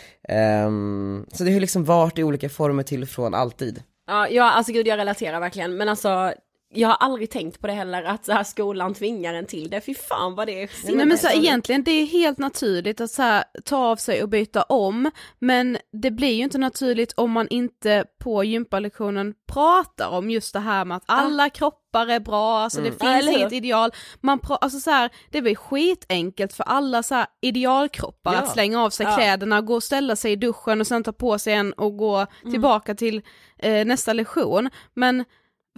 [0.65, 3.83] Um, så det har liksom varit i olika former till och från alltid.
[4.07, 6.33] Ja, ja, alltså gud jag relaterar verkligen, men alltså
[6.73, 9.81] jag har aldrig tänkt på det heller att så här, skolan tvingar en till det,
[9.81, 13.11] fy fan vad det är Nej men så här, egentligen det är helt naturligt att
[13.11, 17.31] så här, ta av sig och byta om, men det blir ju inte naturligt om
[17.31, 22.59] man inte på gympalektionen pratar om just det här med att alla kroppar är bra,
[22.59, 26.53] alltså det Ja, eller finns inget ideal, man pra- alltså så här, det blir skitenkelt
[26.53, 28.39] för alla så här idealkroppar Ja.
[28.39, 29.15] att slänga av sig Ja.
[29.15, 32.25] kläderna, gå och ställa sig i duschen och sen ta på sig en och gå
[32.51, 33.21] tillbaka till
[33.59, 35.25] eh, nästa lektion, men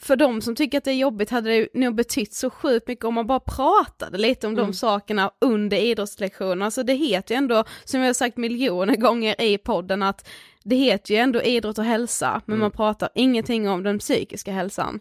[0.01, 3.05] för de som tycker att det är jobbigt hade det nog betytt så sjukt mycket
[3.05, 6.65] om man bara pratade lite om de sakerna under idrottslektionerna.
[6.65, 10.29] Alltså det heter ju ändå, som jag har sagt miljoner gånger i podden, att
[10.63, 14.99] det heter ju ändå idrott och hälsa, men man pratar ingenting om den psykiska hälsan.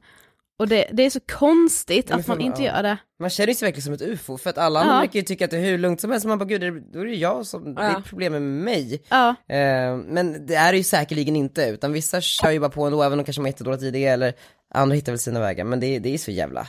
[0.58, 2.74] Och det, det är så konstigt men att man inte ja.
[2.76, 2.98] gör det.
[3.20, 4.84] Man känner sig verkligen som ett ufo, för att alla Ja.
[4.84, 6.80] andra verkar ju tycka att det är hur lugnt som helst, man bara gud, det-
[6.92, 8.02] då är det jag som, det är Ja.
[8.06, 9.02] problem med mig.
[9.08, 12.84] Ja, Eh, men det är det ju säkerligen inte, utan vissa kör ju bara på
[12.86, 14.34] ändå, även om de kanske har jättedåligt i det, eller
[14.74, 16.66] andra hittar väl sina vägar, men det, det är så jävla,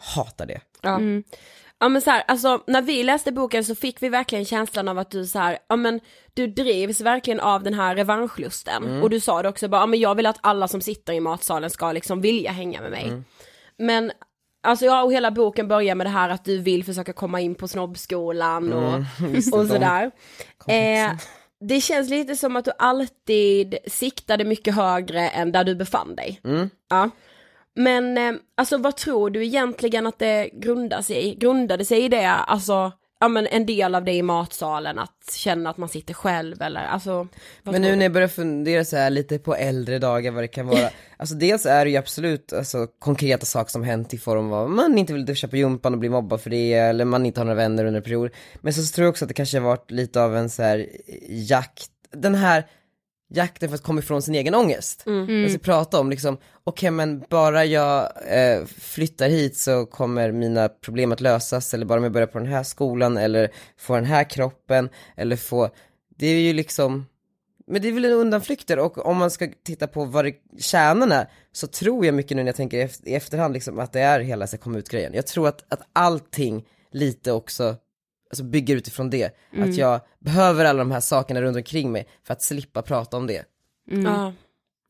[0.00, 0.60] hatar det.
[0.82, 0.94] Ja.
[0.96, 1.24] Mm.
[1.80, 4.98] Ja men så här, alltså när vi läste boken så fick vi verkligen känslan av
[4.98, 6.00] att du så här, ja men
[6.34, 10.00] du drivs verkligen av den här revanschlusten och du sa det också bara, ja men
[10.00, 13.22] jag vill att alla som sitter i matsalen ska liksom vilja hänga med mig.
[13.78, 14.12] Men
[14.62, 17.54] Alltså ja, och hela boken börjar med det här att du vill försöka komma in
[17.54, 20.10] på snobbskolan och, Visst, och sådär.
[20.68, 21.12] Eh,
[21.60, 26.40] det känns lite som att du alltid siktade mycket högre än där du befann dig.
[26.44, 26.70] Mm.
[26.88, 27.10] Ja.
[27.78, 31.34] Men eh, alltså vad tror du egentligen att det grundar sig i?
[31.34, 35.70] Grundade sig i det, alltså, ja men en del av det i matsalen, att känna
[35.70, 37.28] att man sitter själv eller alltså?
[37.62, 40.66] Men nu när jag börjar fundera så här lite på äldre dagar vad det kan
[40.66, 44.70] vara, alltså dels är det ju absolut alltså, konkreta saker som hänt i form av
[44.70, 47.44] man inte vill duscha på gympan och bli mobbad för det, eller man inte har
[47.44, 48.30] några vänner under en period.
[48.60, 50.62] Men så, så tror jag också att det kanske har varit lite av en så
[50.62, 50.86] här
[51.28, 52.64] jakt, den här
[53.28, 55.06] jakten för att komma ifrån sin egen ångest.
[55.06, 55.44] Mm.
[55.44, 61.12] Alltså prata om liksom, okej men bara jag eh, flyttar hit så kommer mina problem
[61.12, 64.30] att lösas, eller bara om jag börjar på den här skolan, eller får den här
[64.30, 65.70] kroppen, eller få,
[66.18, 67.06] det är ju liksom,
[67.66, 71.12] men det är väl en undanflykter och om man ska titta på vad det, kärnan
[71.12, 74.20] är, så tror jag mycket nu när jag tänker i efterhand liksom att det är
[74.20, 75.12] hela så kom ut-grejen.
[75.14, 77.76] Jag tror att, att allting lite också
[78.30, 79.30] alltså bygger utifrån det.
[79.58, 83.26] Att jag behöver alla de här sakerna runt omkring mig för att slippa prata om
[83.26, 83.44] det.
[83.90, 84.32] Ja,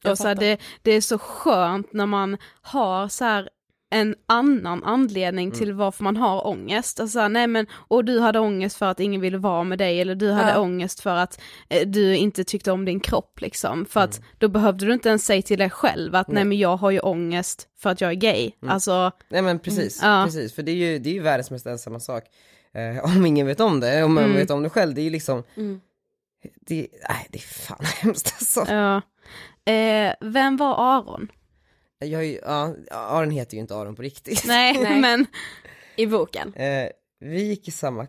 [0.03, 3.48] jag och så här, det, det är så skönt när man har så här
[3.90, 7.01] en annan anledning till varför man har ångest.
[7.01, 9.79] Alltså, så här, nej men, och du hade ångest för att ingen ville vara med
[9.79, 10.61] dig eller du hade Ja.
[10.61, 13.87] ångest för att eh, du inte tyckte om din kropp liksom.
[13.87, 16.77] För att då behövde du inte ens säga till dig själv att nej, men jag
[16.77, 18.51] har ju ångest för att jag är gay.
[18.66, 20.24] Alltså, Nej men precis, Mm, ja.
[20.24, 22.24] precis, för det är ju, det är ju världens mest ensamma sak.
[22.74, 24.37] Eh, om ingen vet om det, om man Mm.
[24.37, 25.81] vet om det själv, det är ju liksom, Mm.
[26.61, 28.64] det, nej det är fan hemskt alltså.
[28.68, 29.02] ja.
[29.72, 31.28] Eh, vem var Aron?
[31.98, 34.44] Jag ja, Aron heter ju inte Aron på riktigt.
[34.46, 35.00] Nej, Nej.
[35.00, 35.26] men
[35.96, 36.54] I boken.
[36.54, 36.88] Eh,
[37.20, 38.07] vi gick i samma,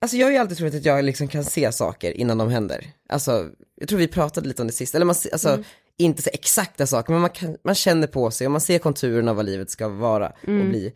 [0.00, 2.86] alltså jag har ju alltid trott att jag liksom kan se saker innan de händer.
[3.08, 5.64] Alltså, jag tror vi pratade lite om det sist, eller man, alltså, Mm.
[5.98, 9.30] inte så exakta saker, men man, kan, man känner på sig och man ser konturerna
[9.30, 10.92] av vad livet ska vara och bli.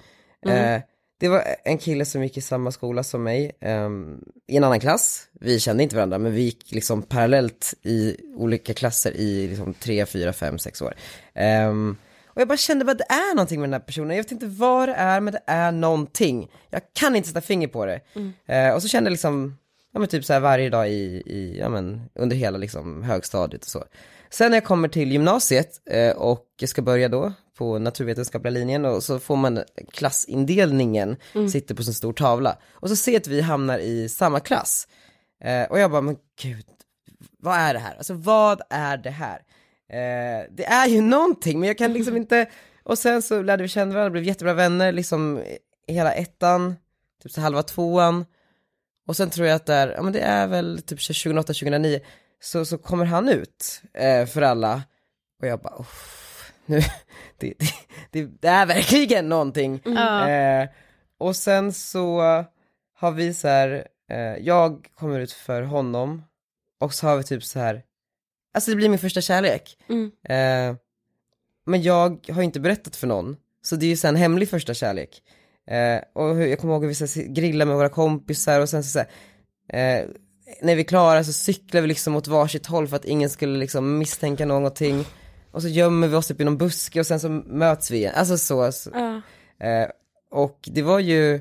[0.46, 0.80] Eh,
[1.20, 4.80] det var en kille som gick i samma skola som mig, ehm, i en annan
[4.80, 5.28] klass.
[5.40, 10.06] Vi kände inte varandra, men vi gick liksom parallellt i olika klasser i liksom tre,
[10.06, 10.94] fyra, fem, sex år.
[11.34, 14.22] Ehm, och jag bara kände bara att det är någonting med den här personen, jag
[14.22, 16.50] vet inte vad det är, men det är någonting.
[16.70, 18.00] Jag kan inte sätta finger på det.
[18.46, 19.58] Eh, och så kände jag liksom,
[19.92, 23.64] ja men typ så här varje dag i, i ja men under hela liksom högstadiet
[23.64, 23.84] och så.
[24.30, 28.84] Sen när jag kommer till gymnasiet eh, och jag ska börja då på naturvetenskapliga linjen
[28.84, 31.16] och så får man klassindelningen,
[31.50, 32.58] sitter på en stor tavla.
[32.72, 34.88] Och så ser jag att vi hamnar i samma klass.
[35.44, 36.64] Eh, och jag bara, men gud,
[37.38, 37.94] vad är det här?
[37.96, 39.36] Alltså vad är det här?
[39.92, 42.46] Eh, det är ju någonting, men jag kan liksom inte,
[42.84, 45.42] och sen så lärde vi känna varandra, blev jättebra vänner, liksom
[45.86, 46.76] hela ettan,
[47.22, 48.24] typ så halva tvåan.
[49.08, 52.00] Och sen tror jag att där, ja men det är väl typ 2008-2009,
[52.42, 54.82] så, så kommer han ut eh, för alla.
[55.40, 56.80] Och jag bara, "Uff, nu,
[57.40, 57.54] det,
[58.10, 59.80] det, det, är verkligen någonting.
[59.84, 60.28] Ja.
[60.28, 60.68] Eh,
[61.18, 62.20] och sen så
[62.94, 66.22] har vi så här, eh, jag kommer ut för honom
[66.80, 67.82] och så har vi typ så här,
[68.54, 69.78] alltså det blir min första kärlek.
[69.88, 70.10] Mm.
[70.24, 70.76] Eh,
[71.66, 74.74] men jag har ju inte berättat för någon, så det är ju sen hemlig första
[74.74, 75.22] kärlek.
[75.70, 78.68] Eh, och hur- jag kommer ihåg att vi så här grillade med våra kompisar och
[78.68, 79.08] sen så, så här,
[80.00, 80.06] eh,
[80.62, 83.58] när vi är klara så cyklar vi liksom åt varsitt håll för att ingen skulle
[83.58, 85.04] liksom misstänka någonting.
[85.50, 88.12] Och så gömmer vi oss upp i någon buske och sen så möts vi igen.
[88.16, 88.72] Alltså så.
[88.72, 88.90] så.
[88.94, 89.20] Ja.
[89.66, 89.88] Eh,
[90.30, 91.40] och det var ju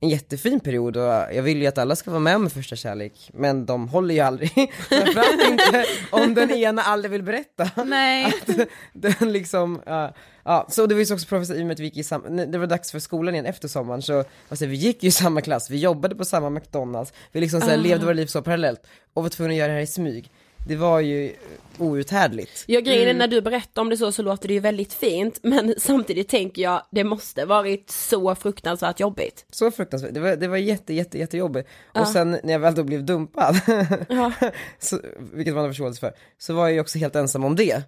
[0.00, 3.30] en jättefin period och jag vill ju att alla ska vara med om första kärlek,
[3.34, 4.50] men de håller ju aldrig.
[4.88, 7.70] Framförallt inte om den ena aldrig vill berätta.
[7.84, 8.24] Nej.
[8.24, 10.14] Att den liksom, ja,
[10.44, 12.02] ja, så det var ju så också professor i och med att vi gick i
[12.02, 15.12] samma, det var dags för skolan igen efter sommaren så, alltså vi gick ju i
[15.12, 18.42] samma klass, vi jobbade på samma McDonalds, vi liksom så här, levde våra liv så
[18.42, 20.30] parallellt och var tvungna att göra det här i smyg.
[20.66, 21.32] Det var ju
[21.78, 22.64] outhärdligt.
[22.66, 25.38] Ja grejen är när du berättar om det så så låter det ju väldigt fint
[25.42, 29.44] men samtidigt tänker jag det måste varit så fruktansvärt jobbigt.
[29.50, 31.68] Så fruktansvärt, det var, det var jätte, jätte, jättejobbigt.
[31.94, 33.56] Och sen när jag väl då blev dumpad,
[34.78, 34.98] så,
[35.32, 37.82] vilket man har förståelse för, så var jag ju också helt ensam om det.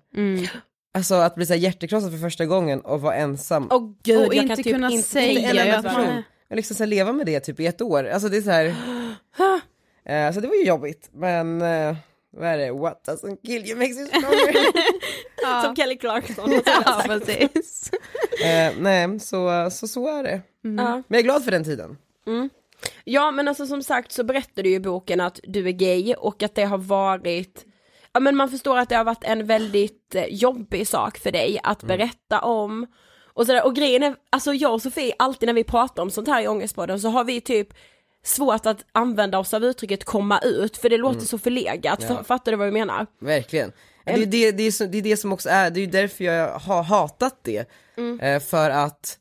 [0.95, 3.69] Alltså att bli så här hjärtekrossad för första gågen och vara ensam.
[3.71, 5.93] Åh gud Och jag inte kan typ kunna inte säga tänka en enda att vad-
[5.95, 6.23] man- person.
[6.51, 8.51] Och liksom så här, leva med det typ i ett år, alltså det är så
[8.51, 8.75] här.
[10.05, 11.97] Eh, så det var ju jobbigt, men uh,
[12.33, 15.63] vad är det, what doesn't kill you makes you stronger.
[15.63, 16.53] Som Kelly Clarkson.
[16.67, 17.91] Ja, precis.
[18.45, 20.41] Eh, nej, så, så så är det.
[20.63, 20.71] Ja.
[20.71, 21.97] Men jag är glad för den tiden.
[23.05, 26.15] Ja men alltså som sagt så berättar du ju i boken att du är gay
[26.15, 27.67] och att det har varit
[28.13, 31.61] Ja men man förstår att det har varit en väldigt eh, jobbig sak för dig
[31.63, 32.87] att berätta om
[33.25, 36.29] och sådär och grejen är, alltså jag och Sofie alltid när vi pratar om sånt
[36.29, 37.69] här i Ångestpodden så har vi typ
[38.25, 42.53] svårt att använda oss av uttrycket komma ut för det låter så förlegat, F- fattar
[42.53, 43.07] du vad jag menar?
[43.21, 43.73] Verkligen.
[44.05, 45.91] Det är det, det, är så, det är det som också är, det är ju
[45.91, 47.69] därför jag har hatat det.
[48.21, 49.19] Eh, för att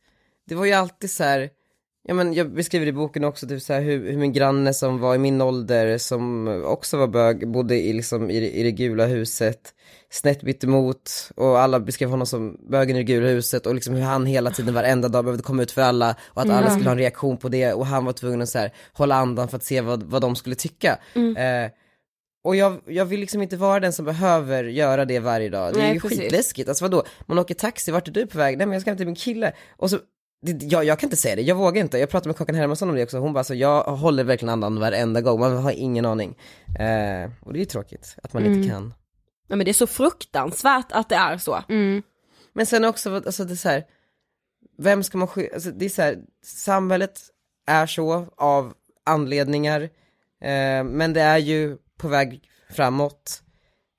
[0.48, 1.50] det var ju alltid så här.
[2.04, 5.00] Ja men jag beskriver i boken också typ så här, hur, hur min granne som
[5.00, 9.06] var i min ålder, som också var bög, bodde i, liksom, i, i det gula
[9.06, 9.74] huset,
[10.10, 13.96] snett mitt emot och alla beskrev honom som bögen i det gula huset och liksom
[13.96, 16.86] hur han hela tiden varenda dag behövde komma ut för alla och att alla skulle
[16.86, 19.58] ha en reaktion på det och han var tvungen att så här, hålla andan för
[19.58, 21.00] att se vad, vad de skulle tycka.
[21.16, 21.72] Eh,
[22.44, 25.74] och jag, jag vill liksom inte vara den som behöver göra det varje dag.
[25.74, 26.20] Det är Nej, ju precis.
[26.20, 26.70] skitläskigt.
[26.70, 28.58] Alltså vadå, man åker taxi, vart är du på väg?
[28.58, 29.54] Nej men jag ska hem till min kille.
[29.78, 30.00] Och så,
[30.42, 31.98] jag, jag kan inte säga det, jag vågar inte.
[31.98, 34.80] Jag pratade med Kakan Hermansson om det också, hon bara så jag håller verkligen andan
[34.80, 36.38] varenda gång, man har ingen aning.
[36.80, 38.94] Eh, och det är ju tråkigt att man inte kan.
[39.48, 41.64] Ja men det är så fruktansvärt att det är så.
[42.54, 43.84] Men sen också, alltså det är så här,
[44.78, 47.20] vem ska man skydda, alltså det är så här, samhället
[47.68, 48.74] är så av
[49.06, 49.82] anledningar,
[50.42, 53.42] eh, men det är ju på väg framåt,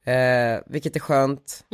[0.07, 1.65] eh, vilket är skönt.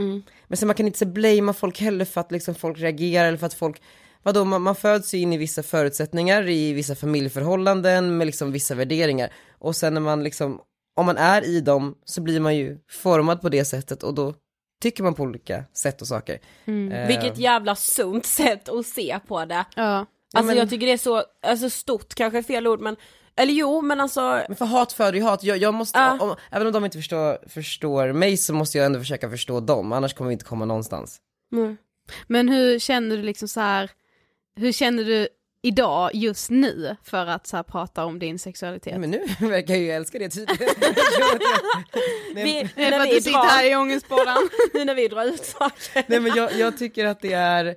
[0.47, 3.39] Men sen man kan inte så blamea folk heller för att liksom folk reagerar eller
[3.39, 3.83] för att folk,
[4.23, 8.75] vadå, man, man föds ju in i vissa förutsättningar, i vissa familjeförhållanden med liksom vissa
[8.75, 9.33] värderingar.
[9.59, 10.61] Och sen när man liksom,
[10.97, 14.35] om man är i dem så blir man ju formad på det sättet och då
[14.83, 16.39] tycker man på olika sätt och saker.
[16.65, 19.65] Eh, Vilket jävla sunt sätt att se på det.
[19.77, 20.07] Ja.
[20.35, 22.97] Alltså men- jag tycker det är så, alltså stort kanske är fel ord men,
[23.37, 26.19] eller jo men alltså, Men för hat föder ju hat, jag, jag måste, Ja.
[26.21, 29.93] om, även om de inte förstår, förstår mig så måste jag ändå försöka förstå dem,
[29.93, 31.21] annars kommer vi inte komma någonstans.
[32.27, 33.91] Men hur känner du liksom så här,
[34.59, 35.29] hur känner du
[35.63, 39.01] idag, just nu, för att så här, prata om din sexualitet?
[39.01, 40.69] Men nu verkar jag ju älska det tydligen.
[42.35, 44.49] vi, när för att vi du sitter här i ångestbådan.
[44.75, 46.05] nu när vi drar ut saker.
[46.07, 47.75] Nej men jag, jag tycker att det är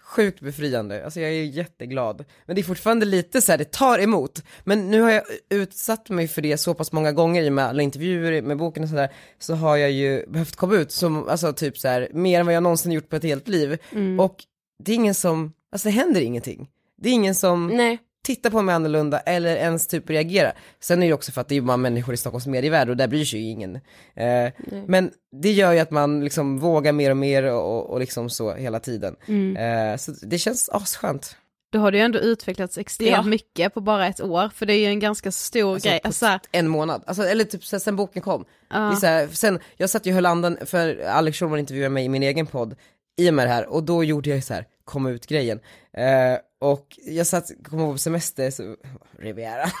[0.00, 2.24] sjukt befriande, alltså jag är jätteglad.
[2.46, 4.42] Men det är fortfarande lite så här, det tar emot.
[4.64, 7.64] Men nu har jag utsatt mig för det så pass många gånger i och med
[7.64, 11.52] alla intervjuer med boken och sådär, så har jag ju behövt komma ut som, alltså
[11.52, 13.78] typ så här, mer än vad jag någonsin gjort på ett helt liv.
[14.20, 14.36] Och
[14.84, 16.68] det är ingen som, alltså det händer ingenting.
[16.98, 17.98] Det är ingen som Nej.
[18.24, 20.52] tittar på mig annorlunda eller ens typ reagerar.
[20.80, 23.08] Sen är det också för att det är bara människor i Stockholms medievärld och där
[23.08, 23.74] bryr sig ju ingen.
[24.14, 24.52] Eh,
[24.86, 25.10] men
[25.42, 28.80] det gör ju att man liksom vågar mer och mer och, och liksom så hela
[28.80, 29.16] tiden.
[29.56, 31.36] Eh, så det känns asskönt.
[31.72, 33.22] Då har det ju ändå utvecklats extremt Ja.
[33.22, 36.00] mycket på bara ett år, för det är ju en ganska stor Alltså, grej.
[36.04, 38.44] Alltså, En månad, alltså, eller typ så här, sen boken kom.
[38.70, 41.90] Det är så här, sen, jag satt ju och höll andan för Alex Schulman intervjuade
[41.94, 42.74] mig i min egen podd
[43.16, 45.60] i och med det här och då gjorde jag så här, komma ut grejen.
[45.92, 48.76] Eh, och jag satt, kom ihåg på semester, så,
[49.18, 49.70] Riviera.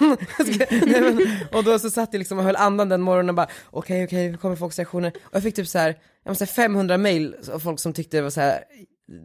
[0.70, 3.48] Nej, men, och då så satt jag liksom och höll andan den morgonen och bara
[3.70, 5.12] okej okej, hur kommer folks reaktioner?
[5.22, 8.16] Och jag fick typ så här, jag måste säga 500 mail av folk som tyckte
[8.16, 8.64] det var så här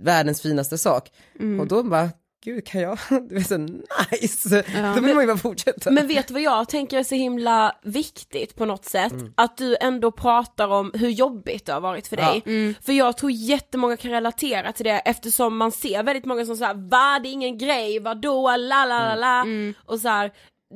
[0.04, 1.12] världens finaste sak.
[1.60, 2.10] Och då bara,
[2.44, 2.98] gud kan jag,
[3.30, 4.64] du vet så nice,
[4.96, 5.92] då vill man ju bara fortsätta.
[5.92, 9.14] Men vet du vad jag tänker är så himla viktigt på något sätt?
[9.36, 12.76] Att du ändå pratar om hur jobbigt det har varit för dig.
[12.82, 16.74] För jag tror jättemånga kan relatera till det eftersom man ser väldigt många som säger
[16.74, 19.46] va det är ingen grej, vadå, la la la la.
[19.86, 20.32] Och så här,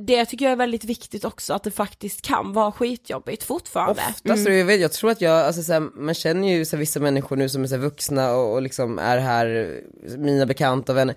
[0.07, 4.01] det tycker jag är väldigt viktigt också att det faktiskt kan vara skitjobbigt fortfarande.
[4.09, 7.35] Oftast, jag, vet, jag tror att jag, alltså såhär, man känner ju så vissa människor
[7.35, 9.79] nu som är så vuxna och, och liksom är här,
[10.17, 11.15] mina bekanta och vänner,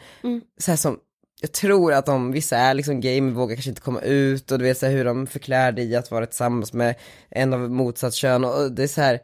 [0.58, 0.98] så här som,
[1.40, 4.58] jag tror att de, vissa är liksom gay men vågar kanske inte komma ut och
[4.58, 6.94] du vet så här, hur de förklär det i att vara tillsammans med
[7.30, 9.20] en av motsatt kön och, det är så här,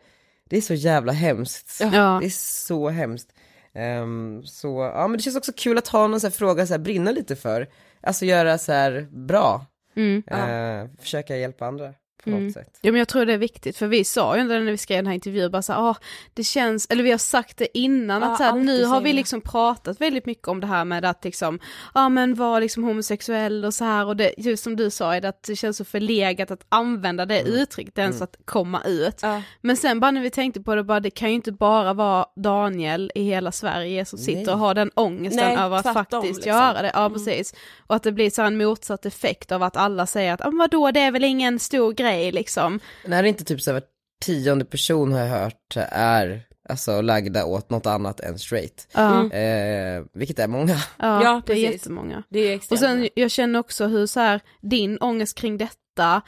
[0.48, 1.80] det är så jävla hemskt.
[1.80, 2.18] Ja.
[2.20, 2.30] Det är
[2.64, 3.28] så hemskt.
[3.74, 6.72] Ehm, så, ja men det känns också kul att ha någon så här fråga så
[6.72, 7.68] här, brinna lite för.
[8.06, 9.66] Alltså göra så här bra.
[9.96, 10.22] Mm.
[10.26, 12.78] Eh, försöka hjälpa andra på något sätt.
[12.80, 15.06] Ja men jag tror det är viktigt, för vi sa ju när vi skrev den
[15.06, 15.96] här intervjun, bara såhär, ah,
[16.34, 19.12] det känns, eller vi har sagt det innan, Ja, att så här, nu har vi
[19.12, 21.58] liksom pratat väldigt mycket om det här med att liksom,
[21.94, 25.20] ja men vara liksom homosexuell och så här och det, just som du sa, är
[25.20, 29.18] det att det känns så förlegat att använda det uttrycket ens att komma ut.
[29.22, 29.42] Ja.
[29.60, 32.26] Men sen bara när vi tänkte på det, bara, det kan ju inte bara vara
[32.36, 34.54] Daniel i hela Sverige som sitter Nej.
[34.54, 36.52] och har den ångesten Nej, över att faktiskt liksom.
[36.52, 36.90] göra det.
[36.94, 37.54] Ja precis.
[37.86, 40.50] Och att det blir så här en motsatt effekt av att alla säger att, ah,
[40.52, 42.80] vadå det är väl ingen stor grej liksom.
[43.06, 43.86] Nej det är inte typ så här, var
[44.24, 48.88] tionde person har jag hört är alltså lagda åt något annat än straight.
[48.92, 49.32] Ja.
[49.32, 50.76] Eh, vilket är många.
[50.98, 51.72] Ja, Ja, det är precis.
[51.72, 52.22] jättemånga.
[52.28, 56.22] Det är extremt Och sen jag känner också hur så här, din ångest kring detta,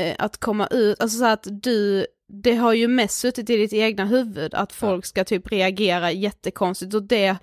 [0.00, 2.06] eh, att komma ut, alltså så här att du,
[2.42, 6.94] det har ju mest suttit i ditt egna huvud att folk ska typ reagera jättekonstigt
[6.94, 7.36] och det,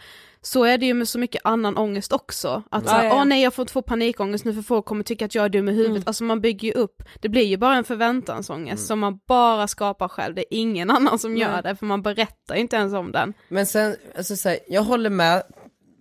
[0.47, 2.63] så är det ju med så mycket annan ångest också.
[2.71, 5.25] Att Ja, såhär, åh nej jag får inte få panikångest nu för folk kommer tycka
[5.25, 6.07] att jag är dum i huvudet.
[6.07, 10.07] Alltså man bygger ju upp, det blir ju bara en förväntansångest som man bara skapar
[10.07, 13.33] själv, det är ingen annan som gör det för man berättar inte ens om den.
[13.49, 15.43] Men sen, alltså så här, jag håller med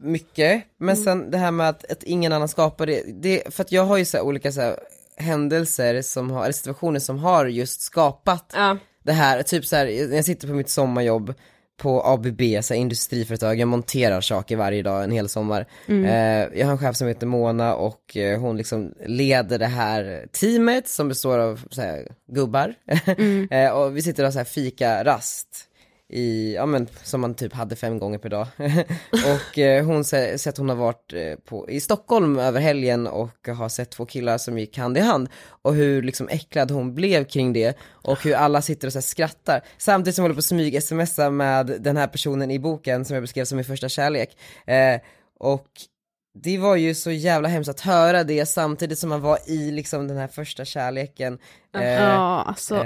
[0.01, 3.73] mycket, men sen det här med att, att ingen annan skapar det, det, för att
[3.73, 4.75] jag har ju så olika så
[5.17, 8.77] händelser som har, eller situationer som har just skapat Ja.
[9.05, 11.35] det här, typ så här, jag sitter på mitt sommarjobb
[11.77, 15.67] på ABB, så här, industriföretag, jag monterar saker varje dag en hel sommar.
[15.89, 20.27] Eh, jag har en chef som heter Mona och eh, hon liksom leder det här
[20.33, 22.75] teamet som består av så här, gubbar.
[23.51, 25.49] eh, och vi sitter och har så här fika rast
[26.09, 28.47] i, ja men som man typ hade fem gånger per dag.
[29.11, 33.49] och eh, hon säger att hon har varit eh, på, i Stockholm över helgen och
[33.49, 35.29] har sett två killar som gick hand i hand.
[35.63, 39.03] Och hur liksom äcklad hon blev kring det och hur alla sitter och så här
[39.03, 39.61] skrattar.
[39.79, 43.23] Samtidigt som hon håller på att smyg-smsa med den här personen i boken som jag
[43.23, 44.37] beskrev som min första kärlek.
[44.67, 45.01] Eh,
[45.39, 45.67] och
[46.43, 50.09] det var ju så jävla hemskt att höra det samtidigt som man var i liksom
[50.09, 51.39] den här första kärleken.
[51.77, 52.85] Eh, Ja, alltså.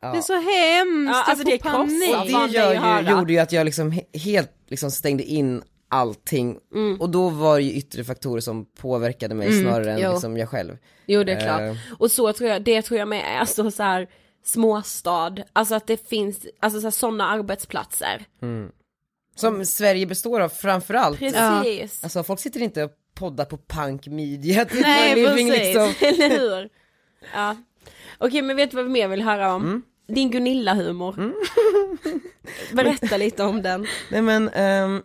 [0.00, 0.12] Ja.
[0.12, 2.10] Det är så hemskt, Ja, alltså jag det får är panik.
[2.14, 2.46] krossande.
[2.48, 6.58] det gör ju, gjorde ju att jag liksom he- helt liksom stängde in allting
[7.00, 10.12] och då var det ju yttre faktorer som påverkade mig snarare än jo.
[10.12, 10.76] liksom jag själv.
[11.06, 11.60] Jo det är klart.
[11.60, 11.74] Eh.
[11.98, 14.08] Och så tror jag, det tror jag med är alltså så här
[14.44, 18.24] småstad, alltså att det finns, alltså sådana arbetsplatser.
[19.36, 21.18] Som Sverige består av framförallt.
[21.18, 22.04] Precis.
[22.04, 25.64] Alltså folk sitter inte och poddar på punk media Nej, living, precis.
[25.64, 26.08] liksom.
[26.08, 26.68] Eller hur?
[27.34, 27.56] Ja.
[28.18, 29.62] Okej men vet du vad vi mer vill höra om?
[29.64, 29.82] Mm.
[30.10, 31.34] Din Gunilla-humor.
[32.74, 33.86] Berätta lite om den.
[34.10, 35.02] Nej men, ehm,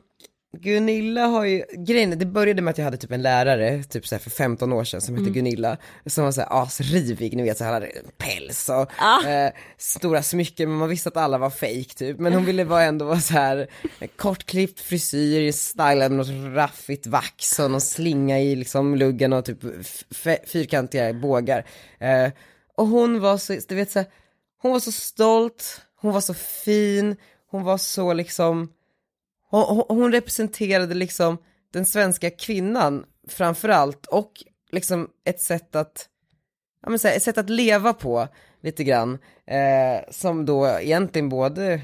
[0.61, 4.19] Gunilla har ju, grejen det började med att jag hade typ en lärare, typ såhär
[4.19, 7.91] för 15 år sedan, som hette Gunilla, som var såhär asrivig, ni vet såhär, hade
[8.17, 12.45] päls och eh, stora smycken, men man visste att alla var fake typ, men hon
[12.45, 13.67] ville vara ändå vara såhär,
[14.15, 19.59] kortklippt frisyr, stylad med något raffigt vax och någon slinga i liksom luggen och typ
[20.47, 21.65] fyrkantiga bågar.
[21.99, 22.31] Eh,
[22.77, 24.07] och hon var så, du vet såhär,
[24.65, 27.15] hon var så stolt, hon var så fin,
[27.51, 28.71] hon var så liksom,
[29.49, 31.37] hon, hon- representerade liksom
[31.73, 34.31] den svenska kvinnan framförallt och
[34.71, 36.09] liksom ett sätt att,
[36.83, 38.27] ja men så här, ett sätt att leva på
[38.61, 41.81] lite grann, eh, som då egentligen både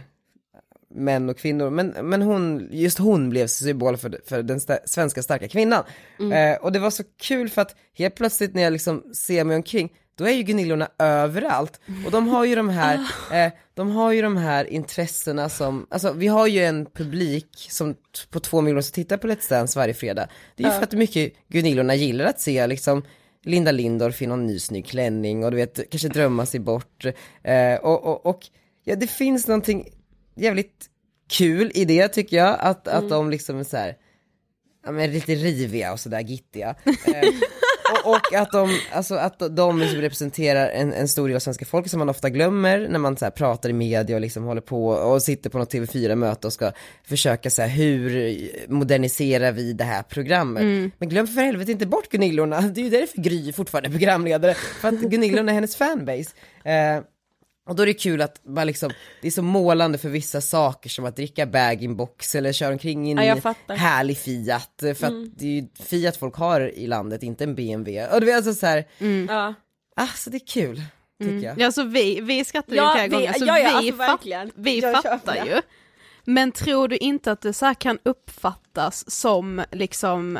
[0.93, 5.23] män och kvinnor, men, men hon, just hon blev symbol för, för den sta- svenska
[5.23, 5.83] starka kvinnan.
[6.31, 9.55] Eh, och det var så kul för att helt plötsligt när jag liksom ser mig
[9.55, 11.79] omkring, då är ju Gunillorna överallt.
[12.05, 12.95] Och de har ju de här,
[13.45, 17.95] eh, de har ju de här intressena som, alltså vi har ju en publik som
[18.29, 20.27] på två miljoner som tittar på Let's Dance varje fredag.
[20.55, 23.03] Det är ju för att mycket Gunillorna gillar att se liksom
[23.43, 27.05] Linda Lindorff i någon ny snygg klänning och du vet, kanske drömma sig bort.
[27.43, 28.47] Eh, och, och, och
[28.83, 29.87] ja, det finns någonting
[30.35, 30.89] jävligt
[31.29, 33.97] kul i det tycker jag, att, att de liksom är så här,
[34.85, 36.75] ja men lite riviga och sådär gittiga.
[36.85, 37.29] Eh,
[37.91, 41.65] och, och att de, alltså att de liksom representerar en, en stor del av svenska
[41.65, 44.87] folket som man ofta glömmer när man så pratar i media och liksom håller på
[44.87, 46.71] och sitter på något TV4-möte och ska
[47.03, 48.37] försöka så här, hur
[48.67, 50.93] moderniserar vi det här programmet?
[50.97, 54.53] Men glöm för helvete inte bort Gunillorna, det är ju därför Gry fortfarande är programledare,
[54.53, 56.29] för att Gunillorna är hennes fanbase.
[56.63, 57.03] Eh,
[57.69, 58.91] och då är det kul att bara liksom,
[59.21, 63.11] det är så målande för vissa saker som att dricka bag-in-box eller köra omkring i
[63.11, 64.71] en Ja, härlig Fiat.
[64.79, 68.07] För att det är ju Fiat folk har i landet, inte en BMW.
[68.15, 68.85] Och det är alltså så här,
[69.27, 69.53] Ja.
[69.95, 70.81] alltså det är kul,
[71.21, 71.59] tycker jag.
[71.59, 73.97] Ja, så vi, vi skrattar ju Ja, flera vi- gånger, så ja, ja, vi, alltså
[73.97, 74.51] fatt, verkligen.
[74.55, 75.61] vi fattar ju.
[76.25, 80.39] Men tror du inte att det så här kan uppfattas som liksom,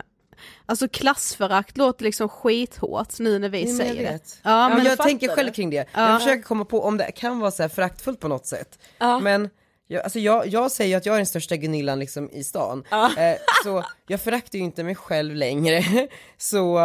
[0.66, 4.20] alltså klassförakt låter liksom skithårt nu när vi jag säger det.
[4.44, 5.54] Ja, men jag tänker själv det.
[5.54, 5.86] kring det.
[5.94, 6.10] Ja.
[6.10, 8.80] Jag försöker komma på om det kan vara så här föraktfullt på något sätt.
[8.98, 9.20] Ja.
[9.20, 9.50] Men
[9.88, 12.84] jag, alltså jag, jag säger ju att jag är den största Gunillan liksom i stan.
[12.92, 15.84] Eh, så jag föraktar ju inte mig själv längre.
[16.38, 16.80] Så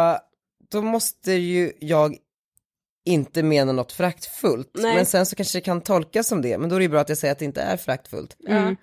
[0.71, 2.17] då måste ju jag
[3.05, 4.69] inte mena något föraktfullt.
[4.73, 6.99] Men sen så kanske det kan tolkas som det, men då är det ju bra
[6.99, 8.35] att jag säger att det inte är föraktfullt.
[8.39, 8.75] Ja.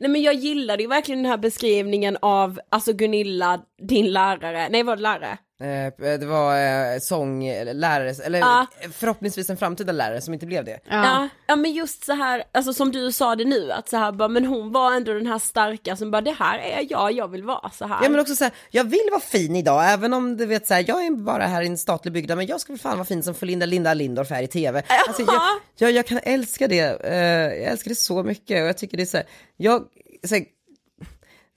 [0.00, 4.82] Nej men jag gillade ju verkligen den här beskrivningen av, alltså Gunilla, din lärare, nej
[4.82, 5.38] var det lärare?
[5.62, 8.66] Eh, det var eh, sånglärare, eller Ja.
[8.92, 10.80] förhoppningsvis en framtida lärare som inte blev det.
[10.88, 11.28] Ja.
[11.46, 14.28] ja men just så här, alltså som du sa det nu, att så här bara,
[14.28, 17.44] men hon var ändå den här starka som bara det här är jag, jag vill
[17.44, 17.98] vara så här.
[18.02, 21.06] Ja men också såhär, jag vill vara fin idag, även om du vet såhär, jag
[21.06, 23.34] är bara här i en statlig byggnad, men jag ska väl fan vara fin som
[23.40, 24.82] Linda, Linda Lindorff här i TV.
[25.08, 25.42] Alltså, jag,
[25.76, 27.16] jag, jag kan älska det, eh,
[27.62, 29.82] jag älskar det så mycket och jag tycker det är såhär, jag,
[30.24, 30.44] såhär,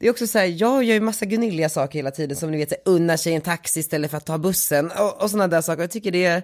[0.06, 2.70] det är också såhär, jag gör ju massa Gunilliga saker hela tiden som ni vet,
[2.70, 5.82] såhär, unnar sig en taxi istället för att ta bussen och, och sådana där saker.
[5.84, 6.44] Jag tycker det är,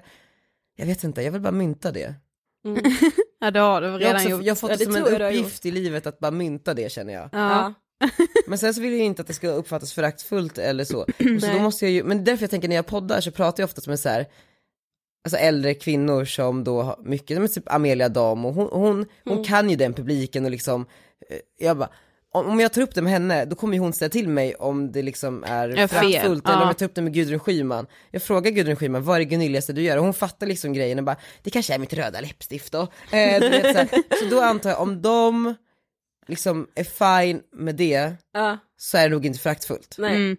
[0.76, 2.16] jag vet inte, jag vill bara mynta det.
[3.39, 4.43] Ja det har du Jag redan också, gjort.
[4.43, 6.74] jag har fått Ja, det det som en jag uppgift i livet att bara mynta
[6.74, 7.30] det känner jag.
[7.32, 7.74] Ja.
[8.47, 11.05] Men sen så vill jag ju inte att det ska uppfattas föraktfullt eller så.
[11.41, 13.68] Så då måste jag ju, men därför jag tänker när jag poddar så pratar jag
[13.68, 14.26] ofta med så här,
[15.26, 19.43] alltså äldre kvinnor som då har mycket, men typ Amelia Dam och hon, hon, hon
[19.43, 20.86] kan ju den publiken och liksom,
[21.30, 21.89] eh, jag bara,
[22.32, 25.02] om jag tar upp det med henne, då kommer hon säga till mig om det
[25.02, 26.68] liksom är föraktfullt eller om ja.
[26.68, 27.88] jag tar upp det med Gudrun Schyman.
[28.12, 29.98] Jag frågar Gudrun Schyman, vad är det gunilligaste du gör?
[29.98, 32.82] Och hon fattar liksom grejen och bara, det kanske är mitt röda läppstift då.
[33.12, 34.20] Eh, du vet, så, här.
[34.20, 35.56] så då antar jag, om de
[36.28, 38.58] liksom är fine med det, Ja.
[38.78, 39.96] så är det nog inte föraktfullt.
[39.98, 40.16] Nej.
[40.16, 40.38] Mm.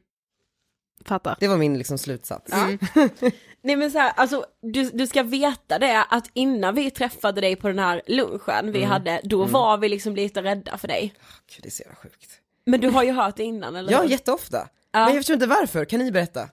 [1.06, 1.36] Fattar.
[1.40, 2.52] Det var min liksom slutsats.
[3.64, 7.56] Nej men så här, alltså du, du ska veta det att innan vi träffade dig
[7.56, 11.14] på den här lunchen vi hade, då var vi liksom lite rädda för dig.
[11.54, 12.30] Gud, det är så jävla sjukt.
[12.66, 14.08] Men du har ju hört det innan eller Ja, hur?
[14.08, 14.68] jätteofta.
[14.92, 16.48] Men jag förstår inte varför, kan ni berätta?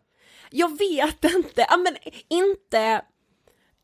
[0.50, 1.96] Jag vet inte, ja men
[2.30, 3.02] inte,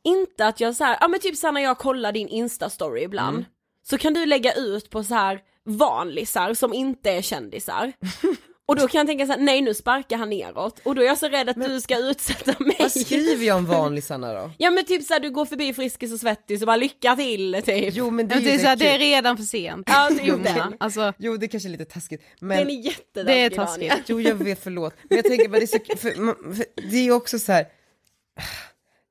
[0.03, 3.01] inte att jag så här, ja men typ så här när jag kollar din instastory
[3.03, 3.45] ibland,
[3.83, 7.93] så kan du lägga ut på så här vanlisar som inte är kändisar.
[8.67, 11.05] Och då kan jag tänka så här, nej nu sparkar han neråt, och då är
[11.05, 12.75] jag så rädd att du ska utsätta mig.
[12.79, 14.51] Vad skriver jag om vanlisarna då?
[14.57, 17.93] Ja men typ såhär du går förbi Friskis och Svettis och bara lycka till typ.
[17.95, 19.83] Jo men det Det är ju är, så här, det är redan för sent.
[19.89, 20.43] Ja, det är Jumma.
[20.43, 20.77] det.
[20.79, 22.21] Alltså, Jo det kanske är lite taskigt.
[22.39, 23.89] Den Men, är jättetaskig det är Daniel.
[23.89, 24.03] taskigt.
[24.09, 24.93] jo jag vet förlåt.
[25.09, 26.11] Men jag tänker bara det är så, för,
[26.55, 27.65] för, det är också så här.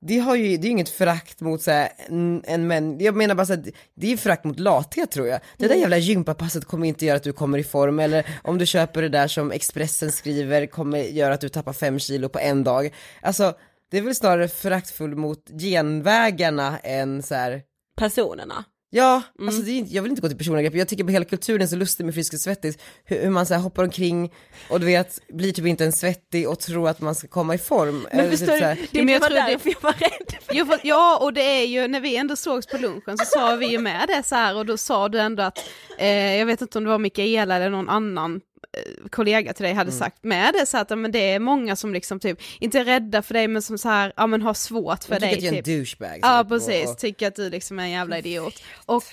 [0.06, 3.16] Det, har ju, det är ju inget förakt mot så här, en, en män, jag
[3.16, 5.40] menar bara så här, det är förakt mot lathet tror jag.
[5.56, 8.66] Det där jävla gympapasset kommer inte göra att du kommer i form, eller om du
[8.66, 12.64] köper det där som Expressen skriver kommer göra att du tappar fem kilo på en
[12.64, 12.94] dag.
[13.22, 13.54] Alltså,
[13.90, 17.62] det är väl snarare föraktfull mot genvägarna än så här,
[17.96, 18.64] Personerna.
[18.96, 21.24] Ja, alltså det är, inte- jag vill inte gå till personangrepp, jag tycker på hela
[21.24, 24.32] kulturen är så lustig med Frisk och Svettis, hur, hur man så här hoppar omkring
[24.70, 27.58] och du vet, blir typ inte en svettig och tror att man ska komma i
[27.58, 28.06] form.
[28.12, 30.34] Men typ förstår här, du, det, men jag var därför jag var rädd.
[30.52, 33.56] Jo, för, ja, och det är ju, när vi ändå sågs på lunchen så sa
[33.56, 35.58] vi ju med det så här och då sa du ändå att,
[35.98, 38.40] eh, jag vet inte om det var Mikaela eller någon annan
[39.10, 41.92] kollega till dig hade sagt med det så att ja, men det är många som
[41.94, 45.04] liksom typ, inte är rädda för dig men som så här, ja men har svårt
[45.04, 45.78] för jag tycker dig att jag är en typ.
[45.98, 46.18] douchebag.
[46.22, 48.62] Ja typ, precis, och- tycker att du liksom är en jävla idiot.
[48.86, 49.04] Och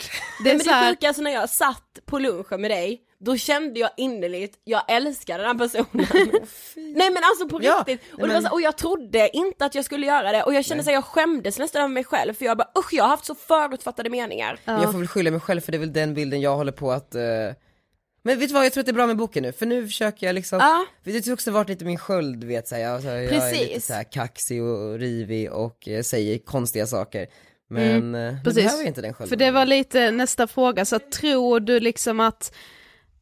[0.44, 2.72] det Det är men så det här, sjuka, alltså när jag satt på lunchen med
[2.72, 6.08] dig, då kände jag innerligt, jag älskar den här personen.
[6.76, 9.76] Nej men alltså på Ja, riktigt, och, det men- så, och jag trodde inte att
[9.76, 12.34] jag skulle göra det och jag kände så här, jag skämdes nästan över mig själv
[12.34, 14.60] för jag bara usch jag har haft så förutfattade meningar.
[14.66, 16.72] Men Jag får väl skylla mig själv för det är väl den bilden jag håller
[16.72, 17.22] på att eh,
[18.24, 19.88] Men vet du vad, jag tror att det är bra med boken nu, för nu
[19.88, 20.86] försöker jag liksom Ja.
[21.04, 23.66] Det har också varit lite min sköld, vet såhär, jag, så här, jag är lite
[23.66, 23.86] Precis.
[23.86, 27.28] såhär kaxig och rivig och eh, säger konstiga saker
[27.70, 28.12] Men mm.
[28.12, 28.64] nu precis.
[28.64, 32.20] behöver jag inte den skölden För det var lite nästa fråga, så tror du liksom
[32.20, 32.54] att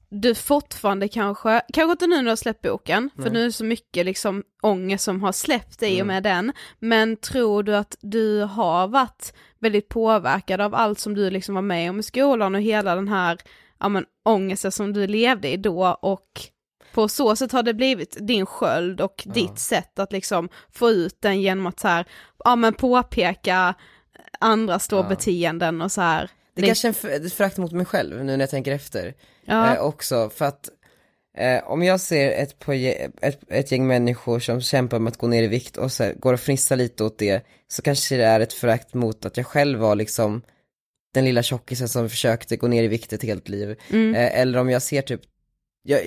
[0.09, 3.51] du fortfarande kanske, kanske inte nu när du har släppt boken, för nu är det
[3.51, 5.93] så mycket liksom ångest som har släppt Mm.
[5.95, 10.99] i och med den, men tror du att du har varit väldigt påverkad av allt
[10.99, 13.37] som du liksom var med om i skolan och hela den här,
[13.79, 16.41] ja men ångesten som du levde i då och
[16.93, 21.21] på så sätt har det blivit din sköld och ditt sätt att liksom få ut
[21.21, 22.05] den genom att så här,
[22.43, 23.75] ja men påpeka
[24.39, 26.29] andras då beteenden och så här.
[26.55, 29.13] Det är kanske är en ett förakt mot mig själv nu när jag tänker efter
[29.45, 29.73] Ja.
[29.73, 30.69] eh, också, för att
[31.37, 32.55] eh, om jag ser ett,
[33.21, 36.13] ett, ett gäng människor som kämpar med att gå ner i vikt och så här,
[36.13, 39.45] går och fnissar lite åt det, så kanske det är ett förakt mot att jag
[39.45, 40.41] själv var liksom
[41.13, 43.69] den lilla tjockisen som försökte gå ner i vikt ett helt liv.
[44.15, 45.21] Eh, eller om jag ser typ
[45.83, 45.99] jag,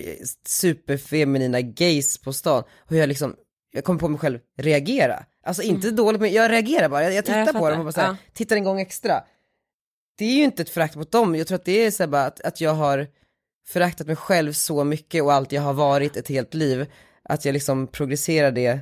[0.47, 3.37] superfeminina gays på stan, och jag liksom,
[3.73, 5.25] jag kommer på mig själv reagera.
[5.45, 7.93] Alltså inte dåligt, men jag reagerar bara, jag, jag tittar jag på dem och bara
[7.93, 8.17] så här, Ja.
[8.33, 9.25] tittar en gång extra.
[10.19, 12.09] Det är ju inte ett förakt mot dem, jag tror att det är så här
[12.09, 13.07] bara att, att jag har
[13.69, 16.87] föraktat mig själv så mycket och allt jag har varit ett helt liv,
[17.23, 18.81] att jag liksom progresserar det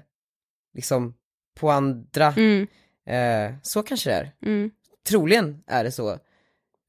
[0.75, 1.15] liksom
[1.61, 2.27] på andra.
[2.37, 2.67] Mm,
[3.07, 4.33] Eh, så kanske det är.
[4.47, 4.71] mm.
[5.11, 6.11] Troligen är det så.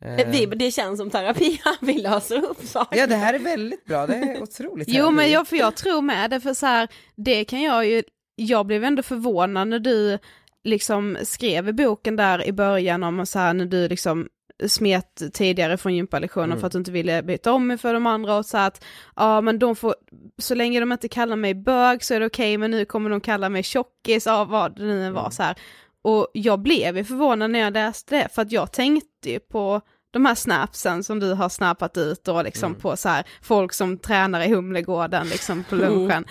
[0.06, 2.98] Eh, Vi, det känns som terapi, vi löser upp saker.
[3.00, 6.02] Ja det här är väldigt bra, det är otroligt Jo men jag, för jag tror
[6.02, 8.04] med det, för så här, det kan jag ju,
[8.36, 10.20] jag blev ändå förvånad när du
[10.64, 14.28] liksom skrev i boken där i början om så här när du liksom
[14.68, 16.60] smet tidigare från gympalektionen Mm.
[16.60, 18.84] för att du inte ville byta om mig för de andra och så att
[19.16, 19.96] ja men de får,
[20.38, 23.22] så länge de inte kallar mig bög så är det okej men nu kommer de
[23.22, 25.32] kalla mig tjockis, ja vad det nu var Mm.
[25.32, 25.56] så här.
[26.02, 29.82] Och jag blev ju förvånad när jag läste det för att jag tänkte ju på
[30.12, 33.98] de här snapsen som du har snappat ut och liksom på så här folk som
[33.98, 36.26] tränar i Humlegården liksom på lunchen.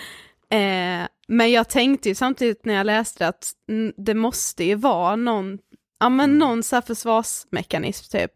[0.50, 4.74] Eh, men jag tänkte ju samtidigt när jag läste det att mm, det måste ju
[4.74, 5.58] vara någon,
[6.00, 8.32] ja men någon så här försvarsmekanism typ.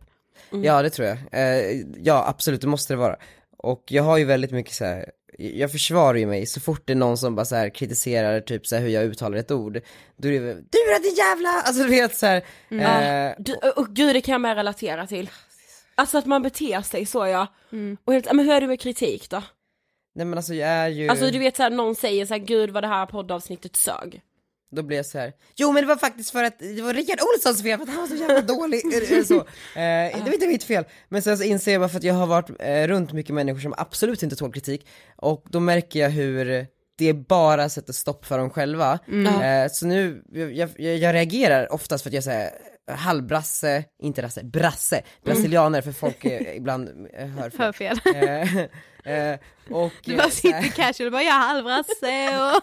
[0.50, 1.18] Ja det tror jag.
[1.32, 3.16] Eh, ja absolut, det måste det vara.
[3.58, 5.10] Och jag har ju väldigt mycket så här.
[5.38, 8.66] Jag försvarar ju mig så fort det är någon som bara så här kritiserar typ
[8.66, 9.80] så här hur jag uttalar ett ord.
[10.16, 12.36] Då är det du är din jävla, alltså du vet så här.
[12.70, 15.30] eh, Du, och gud det kan jag med relatera till.
[15.94, 17.46] Alltså att man beter sig så ja.
[18.04, 19.42] Och helt, men hur är det med kritik då?
[20.16, 22.82] nej men alltså jag är ju, Alltså du vet såhär, någon säger såhär, gud vad
[22.82, 24.20] det här poddavsnittet sög.
[24.74, 25.32] Då blir jag så här.
[25.56, 28.00] jo men det var faktiskt för att det var Rickard Olssons fel för att han
[28.00, 28.82] var så jävla dålig,
[29.26, 29.38] så.
[29.38, 29.44] Eh,
[29.74, 30.84] det var inte mitt fel.
[31.08, 33.60] Men sen så inser jag bara för att jag har varit eh, runt mycket människor
[33.60, 36.66] som absolut inte tål kritik, och då märker jag hur
[36.96, 38.98] det bara sätter stopp för dem själva.
[39.42, 42.50] Eh, så nu, jag, jag, jag reagerar oftast för att jag säger
[42.88, 47.60] halvbrasse, inte rasse, brasse, brasilianer för folk eh, ibland eh, hör fel.
[47.60, 48.68] Hör fel.
[49.04, 49.38] Eh, eh,
[49.70, 52.62] och, Du eh, bara sitter casual och bara jag är halvrasse och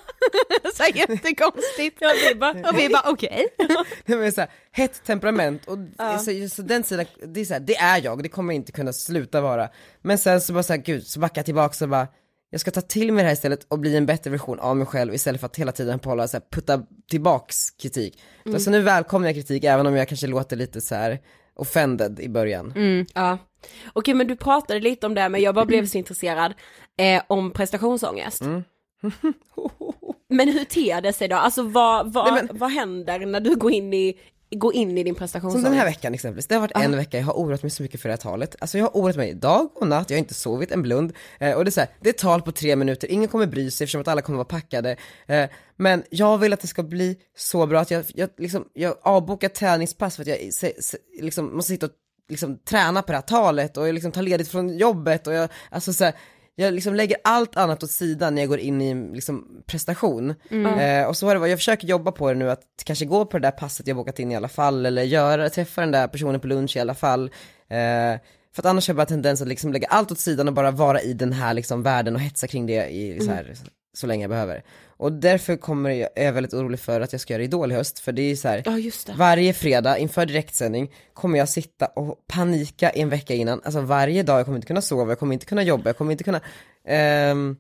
[0.76, 1.98] så jättekonstigt.
[2.00, 3.48] Ja, vi bara, Och vi bara okej.
[4.06, 5.78] Men så här, hett temperament och
[6.20, 8.94] så, så den sidan, det är, så här, det är jag, det kommer inte kunna
[8.94, 9.70] sluta vara.
[10.02, 12.08] Men sen så bara så här, gud, så backar jag tillbaka och bara,
[12.52, 14.88] jag ska ta till mig det här istället och bli en bättre version av mig
[14.88, 18.22] själv istället för att hela tiden hålla så här, putta tillbaks kritik.
[18.44, 21.20] Så alltså, nu välkomnar jag kritik även om jag kanske låter lite så här
[21.54, 22.74] offended i början.
[23.14, 23.38] Ja.
[23.94, 26.54] Okej men du pratade lite om det men jag bara blev så intresserad
[26.98, 28.42] eh, om prestationsångest.
[30.30, 31.36] men hur ter det sig då?
[31.36, 34.20] Alltså vad, vad, Nej, vad händer när du går in i,
[34.56, 35.66] går in i din Som prestationsångest?
[35.66, 38.02] den här veckan exempelvis, det har varit en vecka, jag har oroat mig så mycket
[38.02, 38.56] för det här talet.
[38.60, 41.14] Alltså jag har oroat mig dag och natt, jag har inte sovit en blund.
[41.40, 43.72] Eh, och det är så här, det är tal på tre minuter, ingen kommer bry
[43.72, 44.96] sig eftersom att alla kommer vara packade.
[45.28, 48.96] Eh, men jag vill att det ska bli så bra att jag, jag, liksom, jag
[49.02, 51.92] avbokar träningspass för att jag se, se, liksom, måste sitta och
[52.30, 55.50] liksom, träna på det här talet och jag liksom tar ledigt från jobbet och jag,
[55.70, 56.14] alltså så här,
[56.56, 60.34] jag liksom lägger allt annat åt sidan när jag går in i liksom, prestation.
[60.80, 63.26] Eh, och så har det varit, jag försöker jobba på det nu att kanske gå
[63.26, 66.08] på det där passet jag bokat in i alla fall, eller göra, träffa den där
[66.08, 67.26] personen på lunch i alla fall.
[67.70, 68.20] Eh,
[68.54, 70.72] för att annars har jag bara tendens att liksom lägga allt åt sidan och bara
[70.72, 73.54] vara i den här liksom världen och hetsa kring det i, så, här,
[73.94, 74.64] så länge jag behöver.
[75.02, 77.76] Och därför kommer jag, är jag väldigt orolig för att jag ska göra Idol i
[77.76, 82.28] höst, för det är så här, Ja varje fredag inför direktsändning kommer jag sitta och
[82.28, 85.46] panika en vecka innan, alltså varje dag, jag kommer inte kunna sova, jag kommer inte
[85.46, 86.42] kunna jobba, jag kommer inte kunna,
[86.88, 87.58] ehm,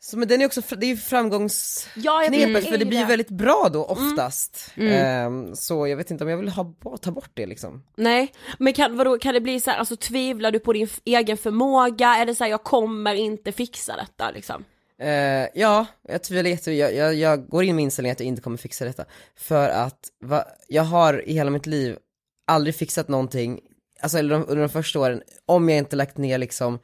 [0.00, 3.04] Så men den är också, det är ju framgångsknepet Ja, för det ju blir ju
[3.04, 4.72] väldigt bra då oftast.
[4.76, 7.82] Ehm, så jag vet inte om jag vill ha, ta bort det liksom.
[7.96, 11.36] Nej, men kan, vadå, kan det bli så här, alltså tvivlar du på din egen
[11.36, 12.08] förmåga?
[12.08, 14.64] Är det så här, jag kommer inte fixa detta liksom?
[14.98, 18.42] Eh, ja, jag tvivlar jätte, jag, jag, jag går in med inställningen att jag inte
[18.42, 19.04] kommer fixa detta.
[19.36, 21.98] För att va, jag har i hela mitt liv
[22.46, 23.60] aldrig fixat någonting,
[24.00, 26.78] alltså eller de, under de första åren, om jag inte lagt ner liksom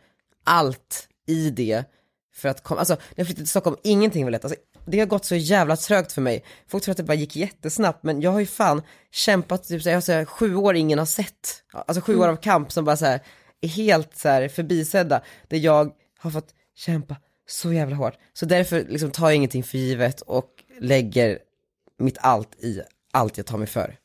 [0.45, 1.85] allt i det.
[2.35, 4.45] För att komma, alltså när jag flyttade till Stockholm, ingenting var lätt.
[4.45, 6.45] Alltså, det har gått så jävla trögt för mig.
[6.69, 9.95] Folk tror att det bara gick jättesnabbt, men jag har ju fan kämpat, typ, jag
[9.95, 11.63] har så här, sju år ingen har sett.
[11.73, 13.21] Alltså sju år av kamp som bara så här,
[13.61, 15.23] är helt så här förbisedda.
[15.49, 17.17] Där jag har fått kämpa
[17.47, 18.15] så jävla hårt.
[18.33, 21.39] Så därför liksom tar jag ingenting för givet och lägger
[21.99, 22.83] mitt allt i
[23.13, 23.97] allt jag tar mig för.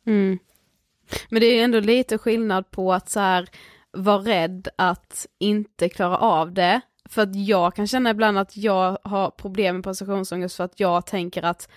[1.30, 3.50] Men det är ju ändå lite skillnad på att så här
[3.92, 6.82] vara rädd att inte klara av det.
[7.10, 11.06] För att jag kan känna ibland att jag har problem med prestationsångest för att jag
[11.06, 11.70] tänker att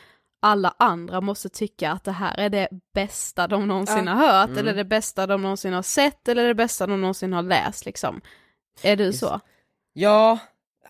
[0.42, 4.74] alla andra måste tycka att det här är det bästa de någonsin har hört, eller
[4.74, 8.20] det bästa de någonsin har sett, eller det bästa de någonsin har läst liksom.
[8.82, 9.40] Är du så?
[9.92, 10.38] Ja,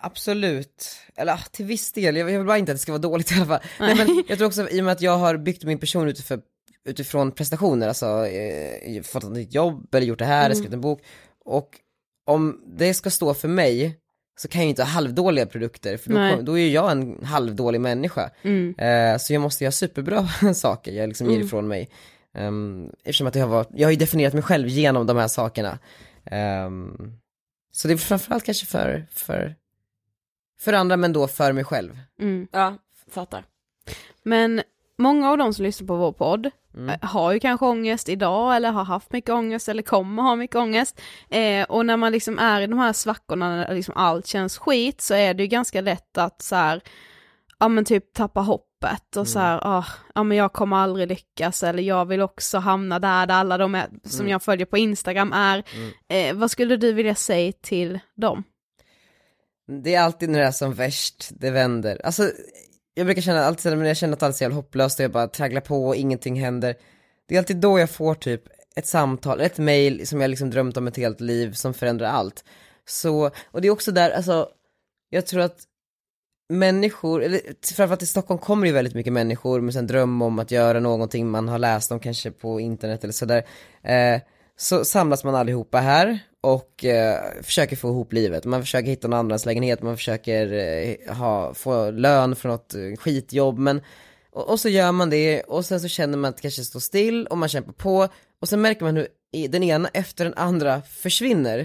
[0.01, 0.97] absolut.
[1.17, 3.35] Eller ah, till viss del, jag vill bara inte att det ska vara dåligt i
[3.35, 3.61] alla fall.
[3.81, 3.95] Nej.
[3.95, 6.41] men jag tror också i och med att jag har byggt min person utifrån,
[6.85, 11.03] utifrån prestationer, alltså eh, fått ett nytt jobb eller gjort det här, skrivit en bok.
[11.45, 11.69] Och
[12.27, 13.97] om det ska stå för mig
[14.41, 16.37] så kan jag ju inte ha halvdåliga produkter för då, Nej.
[16.37, 18.31] kom, då är ju jag en halvdålig människa.
[18.43, 18.75] Mm.
[18.79, 21.89] Eh, så jag måste göra superbra saker jag liksom ger ifrån mig.
[22.39, 25.29] Um, eftersom att jag har, varit, jag har ju definierat mig själv genom de här
[25.29, 25.79] sakerna.
[26.25, 27.13] Ehm,
[27.73, 29.57] så det är framförallt kanske för, för,
[30.61, 31.99] för andra men då för mig själv.
[32.21, 32.49] Mm.
[32.53, 32.75] Ja,
[33.11, 33.45] fattar.
[34.23, 34.63] Men
[34.99, 36.89] många av de som lyssnar på vår podd Mm.
[36.91, 40.57] eh, har ju kanske ångest idag eller har haft mycket ångest eller kommer ha mycket
[40.57, 41.01] ångest.
[41.31, 45.01] Eh, och när man liksom är i de här svackorna när liksom allt känns skit
[45.01, 46.81] så är det ju ganska lätt att så här,
[47.59, 49.85] ja men typ tappa hoppet och så här, ah,
[50.15, 53.75] ja men jag kommer aldrig lyckas eller jag vill också hamna där, där alla de
[53.75, 55.63] är, som jag följer på Instagram är.
[56.09, 58.45] Eh, vad skulle du vilja säga till dem?
[59.71, 62.01] Det är alltid när det är som värst, det vänder.
[62.05, 62.31] Alltså,
[62.95, 65.13] jag brukar känna alltid när jag känner att allt är så jävla hopplöst och jag
[65.13, 66.75] bara tragglar på och ingenting händer.
[67.29, 68.43] Det är alltid då jag får typ
[68.77, 72.45] ett samtal, ett mail som jag liksom drömt om ett helt liv som förändrar allt.
[72.89, 74.49] Så, och det är också där, alltså,
[75.11, 75.59] jag tror att
[76.49, 77.41] människor, eller
[77.75, 80.81] framförallt i Stockholm kommer det ju väldigt mycket människor med en dröm om att göra
[80.81, 83.47] någonting man har läst om kanske på internet eller sådär.
[83.83, 84.21] Eh,
[84.57, 88.45] så samlas man allihopa här och eh, försöker få ihop livet.
[88.45, 93.59] Man försöker hitta någon andrahandslägenhet, man försöker eh, ha, få lön för något eh, skitjobb,
[93.59, 93.81] men
[94.33, 96.81] och, och så gör man det och sen så känner man att det kanske står
[96.81, 98.09] still och man kämpar på
[98.41, 99.09] och sen märker man hur
[99.49, 101.59] den ena efter den andra försvinner.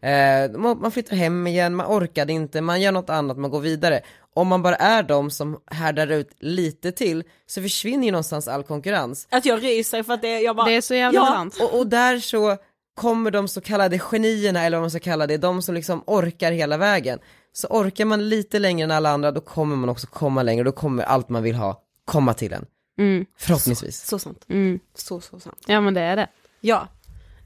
[0.00, 3.60] Eh, man, man flyttar hem igen, man orkade inte, man gör något annat, man går
[3.60, 4.00] vidare.
[4.34, 8.62] Om man bara är de som härdar ut lite till så försvinner ju någonstans all
[8.62, 9.28] konkurrens.
[9.30, 11.58] Att jag ryser för att det, jag bara, Det är så jävla ja, sant.
[11.60, 12.56] Och, och där så
[12.94, 16.52] kommer de så kallade genierna, eller vad man ska kalla det, de som liksom orkar
[16.52, 17.18] hela vägen.
[17.52, 20.72] Så orkar man lite längre än alla andra, då kommer man också komma längre, då
[20.72, 22.66] kommer allt man vill ha komma till en.
[22.98, 24.06] Mm, Förhoppningsvis.
[24.06, 24.44] Så sant.
[24.48, 24.80] mm.
[24.94, 25.58] Så, så sant.
[25.66, 26.28] Ja men det är det.
[26.60, 26.88] Ja.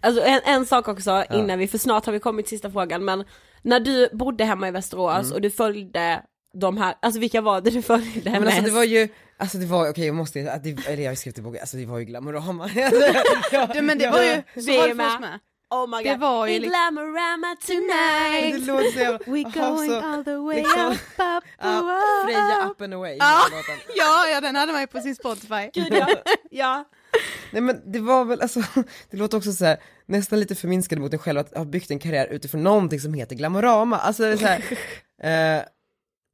[0.00, 3.04] Alltså en, en sak också innan vi, för snart har vi kommit till sista frågan,
[3.04, 3.24] men
[3.62, 6.22] när du bodde hemma i Västerås och du följde
[6.60, 9.66] de här, alltså vilka var det du följde Men alltså det var ju, alltså det
[9.66, 11.98] var, okej jag måste, att det, eller jag har skrivit i boken, alltså det var
[11.98, 12.68] ju Glamorama.
[13.74, 15.38] Du, men det var ju, så var det för oss med.
[15.70, 18.66] Oh my det god, var ju In liksom- Glamorama tonight!
[18.66, 22.24] det låter så jävla, We going så- all the way liksom- up, up, Ja, up,
[22.24, 22.80] Freja up.
[22.80, 23.16] and away.
[23.20, 23.40] Ja.
[23.50, 23.74] den låten.
[23.96, 25.70] Ja, ja den hade man ju på sin Spotify.
[25.74, 26.08] Gud, ja.
[26.50, 26.84] ja.
[27.50, 28.60] Nej men det var väl, alltså,
[29.10, 29.76] det låter också så här,
[30.06, 33.36] nästan lite förminskande mot en själv att ha byggt en karriär utifrån någonting som heter
[33.36, 34.62] Glamorama, alltså det är så här,
[35.58, 35.62] eh,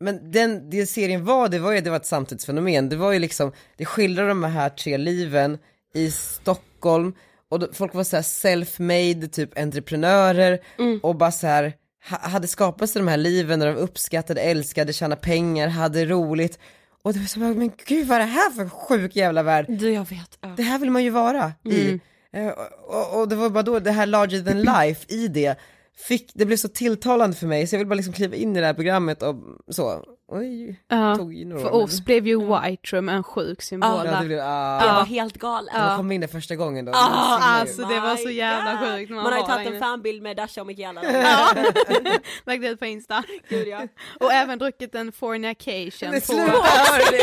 [0.02, 3.18] men den, det serien var, det var ju, det var ett samtidsfenomen, det var ju
[3.18, 5.58] liksom, det skildrar de här tre liven
[5.94, 7.14] i Stockholm,
[7.48, 10.58] och då, folk var så här self-made, typ entreprenörer,
[11.02, 11.72] och bara så här
[12.10, 16.58] ha, hade skapat sig de här liven där de uppskattade, älskade, tjänade pengar, hade roligt,
[17.02, 19.66] och det var så bara, men gud vad är det här för sjuk jävla värld?
[19.68, 20.38] Du jag vet.
[20.40, 20.54] Ja.
[20.56, 22.00] det här vill man ju vara i.
[22.32, 22.48] Eh,
[22.86, 25.58] och, och det var bara då det här larger than life i det,
[25.96, 28.60] fick, det blev så tilltalande för mig så jag vill bara liksom kliva in i
[28.60, 29.34] det här programmet och
[29.70, 30.04] så.
[30.28, 33.62] Oj, Ja, tog ju några För år, men- oss blev ju White Room en sjuk
[33.62, 34.46] symbol Ja, Ja, det blev, Jag
[34.82, 34.94] Ja.
[34.94, 35.74] var helt galen.
[35.74, 36.92] Jag kom in där första gången då.
[36.92, 38.98] Det var så Alltså det var så jävla God.
[38.98, 41.02] sjukt man, Man har ju tagit en fanbild med Dasha och Mikaela.
[42.44, 43.22] Lagt ut på Insta.
[43.48, 43.82] Gud ja.
[44.20, 46.32] Och även druckit en fornication Det på...
[46.32, 47.22] det.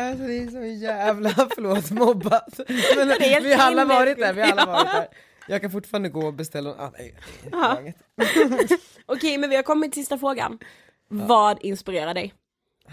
[0.00, 2.60] Alltså det är så jävla, förlåt, mobbat.
[2.96, 3.08] Men
[3.42, 5.06] vi har alla varit där, vi har alla varit där.
[5.48, 7.14] Jag kan fortfarande gå och beställa, ah, nej,
[7.80, 7.96] inget.
[9.06, 10.58] Okej men vi har kommit till sista frågan.
[11.08, 12.34] Vad inspirerar dig?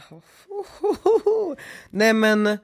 [1.89, 2.58] Nej men,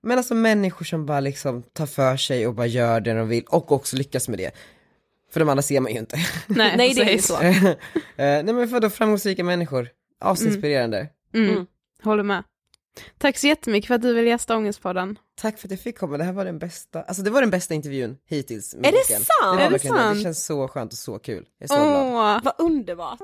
[0.00, 3.44] men alltså människor som bara liksom tar för sig och bara gör det de vill
[3.48, 4.50] och också lyckas med det.
[5.32, 6.16] För de andra ser man ju inte.
[6.46, 7.40] Nej, Nej det är ju så.
[7.42, 7.76] Eh,
[8.16, 9.88] Nej men för då framgångsrika människor,
[10.20, 11.08] asinspirerande.
[11.34, 11.50] Mm.
[11.50, 11.66] Mm.
[12.02, 12.44] Håller med.
[13.18, 15.18] Tack så jättemycket för att du vill gästa Ångestpodden.
[15.34, 17.50] Tack för att jag fick komma, det här var den bästa, alltså det var den
[17.50, 18.74] bästa intervjun hittills.
[18.74, 19.16] med Är det boken.
[19.16, 19.58] sant?
[19.58, 20.16] Det var Är det sant?
[20.16, 21.48] det känns så skönt och så kul.
[21.58, 22.06] Jag är så glad.
[22.14, 23.20] Åh, Vad underbart.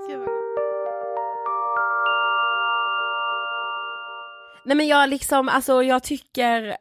[4.64, 6.76] Nej men jag liksom, alltså jag tycker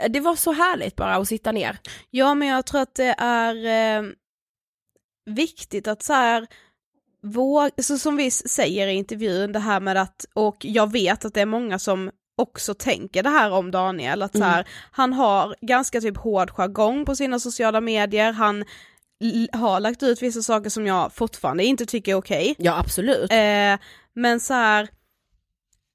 [0.00, 1.78] eh, det var så härligt bara att sitta ner.
[2.10, 3.56] Ja, men jag tror att det är
[3.98, 4.04] eh,
[5.26, 6.46] viktigt att så här
[7.22, 11.34] våga, så som vi säger i intervjun det här med att, och jag vet att
[11.34, 15.56] det är många som också tänker det här om Daniel, att så här, han har
[15.60, 18.64] ganska typ hård jargong på sina sociala medier, han
[19.52, 22.54] har lagt ut vissa saker som jag fortfarande inte tycker är okej.
[22.58, 23.32] Ja absolut.
[23.32, 23.78] Eh,
[24.14, 24.88] men så här,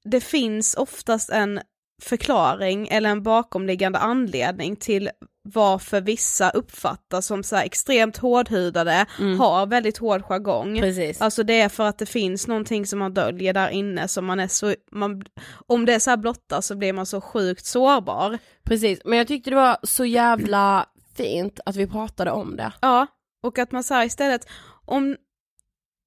[0.04, 1.60] det finns oftast en
[2.02, 5.10] förklaring eller en bakomliggande anledning till
[5.54, 9.06] varför vissa uppfattas som så extremt hårdhudade,
[9.38, 10.80] har väldigt hård jargong.
[10.80, 11.20] Precis.
[11.20, 14.40] Alltså det är för att det finns någonting som man döljer där inne som man
[14.40, 15.24] är så, man,
[15.66, 18.38] om det är så här blotta så blir man så sjukt sårbar.
[18.64, 20.86] Precis, men jag tyckte det var så jävla
[21.16, 22.72] fint att vi pratade om det.
[22.80, 23.06] Ja,
[23.42, 24.48] och att man så här istället,
[24.84, 25.16] om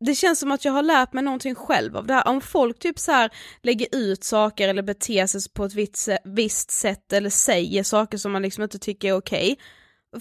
[0.06, 2.28] det känns som att jag har lärt mig någonting själv av det här.
[2.28, 3.30] Om folk typ så här
[3.64, 8.32] lägger ut saker eller beter sig på ett visst, visst sätt eller säger saker som
[8.32, 9.58] man liksom inte tycker är okej.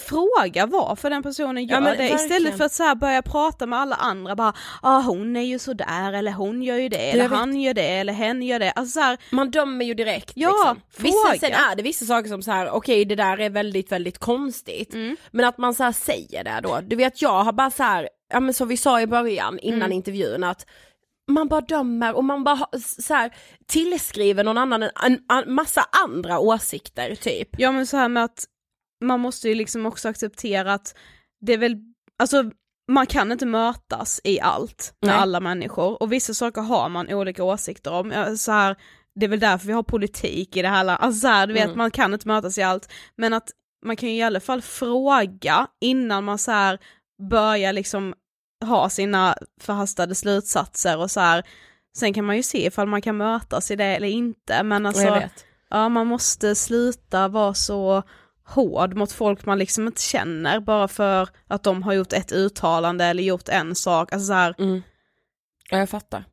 [0.00, 2.16] Fråga varför den personen gör Ja, det verkligen.
[2.16, 4.52] istället för att så börja prata med alla andra bara
[4.82, 7.88] ah, hon är ju sådär eller hon gör ju det eller vet- han gör det
[7.88, 8.70] eller hen gör det.
[8.70, 11.04] Alltså så här, Man dömer ju direkt Ja, liksom.
[11.04, 14.18] Vissa, sen är det vissa saker som så här: okej det där är väldigt väldigt
[14.18, 14.94] konstigt.
[14.94, 15.16] Mm.
[15.30, 18.08] Men att man så här säger det då, du vet jag har bara så här,
[18.30, 19.92] ja men som vi sa i början innan Mm.
[19.92, 20.66] intervjun att
[21.30, 22.66] man bara dömer och man bara
[22.98, 23.34] så här,
[23.66, 27.48] tillskriver någon annan en, en, en massa andra åsikter typ.
[27.58, 28.44] Ja men så här med att
[29.04, 30.94] man måste ju liksom också acceptera att
[31.40, 31.76] det är väl,
[32.18, 32.50] alltså
[32.92, 35.18] man kan inte mötas i allt med Nej.
[35.20, 38.36] alla människor och vissa saker har man olika åsikter om.
[38.38, 38.76] Så här,
[39.14, 41.54] det är väl därför vi har politik i det här landet, alltså så här, du
[41.54, 41.78] vet Mm.
[41.78, 43.50] man kan inte mötas i allt men att
[43.86, 46.78] man kan ju i alla fall fråga innan man så här
[47.30, 48.14] börjar liksom
[48.60, 51.42] ha sina förhastade slutsatser och så här.
[51.96, 55.02] Sen kan man ju se ifall man kan mötas i det eller inte men alltså.
[55.70, 58.02] Ja, man måste sluta vara så
[58.44, 63.04] hård mot folk man liksom inte känner bara för att de har gjort ett uttalande
[63.04, 64.12] eller gjort en sak.
[64.12, 64.82] Alltså så här, Mm.
[65.70, 66.24] Ja jag fattar.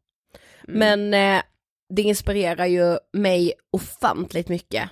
[0.67, 1.43] mm, Men eh,
[1.89, 4.89] det inspirerar ju mig ofantligt mycket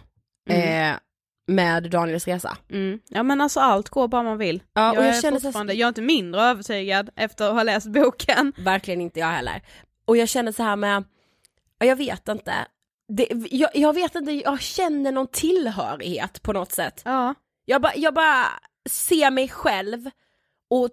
[0.49, 0.91] Mm.
[0.93, 0.99] eh,
[1.47, 2.57] med Daniels resa.
[2.69, 2.99] mm.
[3.07, 4.63] Ja men alltså allt går bara man vill.
[4.73, 7.53] Ja, jag, och jag är känner så- fortfarande, jag är inte mindre övertygad efter att
[7.53, 8.53] ha läst boken.
[8.57, 9.61] Verkligen inte jag heller.
[10.05, 11.03] Och jag känner så här med,
[11.79, 12.53] ja, jag vet inte,
[13.07, 17.01] det, jag, jag vet inte, jag känner någon tillhörighet på något sätt.
[17.05, 17.33] Ja.
[17.65, 18.45] Jag, bara jag bara
[18.89, 20.09] ser mig själv
[20.69, 20.89] och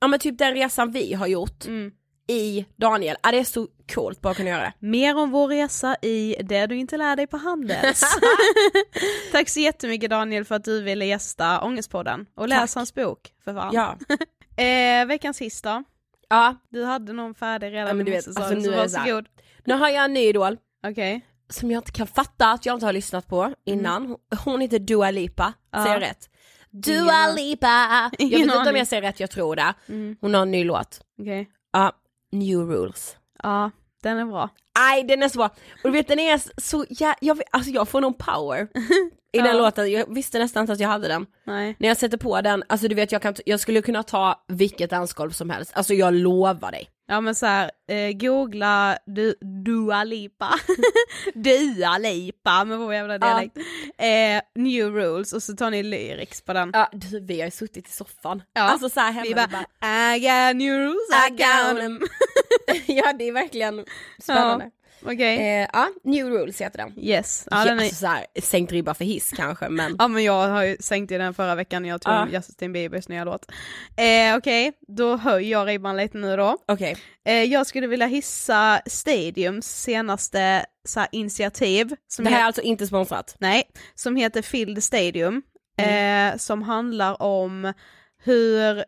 [0.00, 1.92] ja men typ den resan vi har gjort Mm.
[2.28, 4.72] I Daniel, ja, det är så coolt bara att kunna göra det.
[4.86, 8.02] Mer om vår resa i Det du inte lär dig på Handels.
[9.32, 13.54] Tack så jättemycket Daniel för att du ville gästa Ångestpodden och läs hans bok för
[13.54, 13.70] fan.
[13.74, 13.98] Ja.
[14.56, 15.84] Eh, veckans sista.
[16.28, 18.96] ja, Du hade någon färdig redan Ja, men du vet, alltså, så nu är så
[18.98, 19.04] här.
[19.04, 19.28] varsågod.
[19.64, 20.56] nu har jag en ny idol
[20.86, 21.26] Okej.
[21.48, 24.16] som jag inte kan fatta att jag inte har lyssnat på innan.
[24.44, 25.82] Hon heter Dua Lipa, Ja.
[25.82, 26.30] säger jag rätt?
[26.70, 28.10] Dua Lipa!
[28.18, 29.74] Jag vet inte om jag säger rätt, jag tror det.
[29.88, 30.16] Mm.
[30.20, 31.00] Hon har en ny låt.
[31.20, 31.50] Okej.
[31.72, 31.92] Ja,
[32.38, 33.16] New Rules.
[33.42, 33.70] Ja,
[34.02, 34.48] den är bra.
[34.78, 35.46] Nej den är så bra.
[35.46, 38.68] Och du vet den är så jä- jag, alltså jag får någon power
[39.32, 39.52] i den Ja.
[39.52, 41.26] låten, jag visste nästan inte att jag hade den.
[41.44, 41.76] Nej.
[41.78, 44.90] När jag sätter på den, alltså du vet jag, kan, jag skulle kunna ta vilket
[44.90, 46.88] dansgolv som helst, alltså jag lovar dig.
[47.06, 49.34] Ja men så här, eh, googla du,
[49.64, 50.54] Dua Lipa,
[51.34, 53.18] Dua Lipa med vår jävla Ja.
[53.18, 53.56] dialekt,
[53.98, 56.70] eh, New Rules och så tar ni lyrics på den.
[56.74, 58.62] Ja du, vi har ju suttit i soffan, Ja.
[58.62, 59.46] alltså så här hemma, Vi bara,
[59.80, 62.00] bara, I got new rules, I got them.
[62.96, 63.84] ja det är verkligen
[64.22, 64.70] spännande.
[65.04, 66.92] Okej, Eh, ja, New Rules heter den.
[66.98, 67.48] yes.
[67.50, 70.24] Ja, Ja, den är, alltså så här, sänkt ribba för hiss kanske men ja men
[70.24, 72.28] jag har ju sänkt i den förra veckan när jag tog Ja.
[72.32, 73.50] Justin Biebers nya låt.
[73.96, 76.56] Eh, Okej, då höjer jag ribban lite nu då.
[76.68, 76.96] okej.
[77.24, 81.94] Eh, jag skulle vilja hissa Stadiums senaste så här, initiativ.
[82.08, 83.36] Som Det här är alltså inte sponsrat.
[83.38, 83.62] Nej,
[83.94, 85.42] som heter Fill the Stadium.
[85.78, 87.72] Eh, som handlar om
[88.24, 88.84] hur,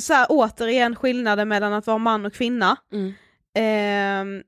[0.00, 2.76] så här, återigen skillnaden mellan att vara man och kvinna.
[2.92, 3.12] Mm.
[3.54, 4.42] Ehm,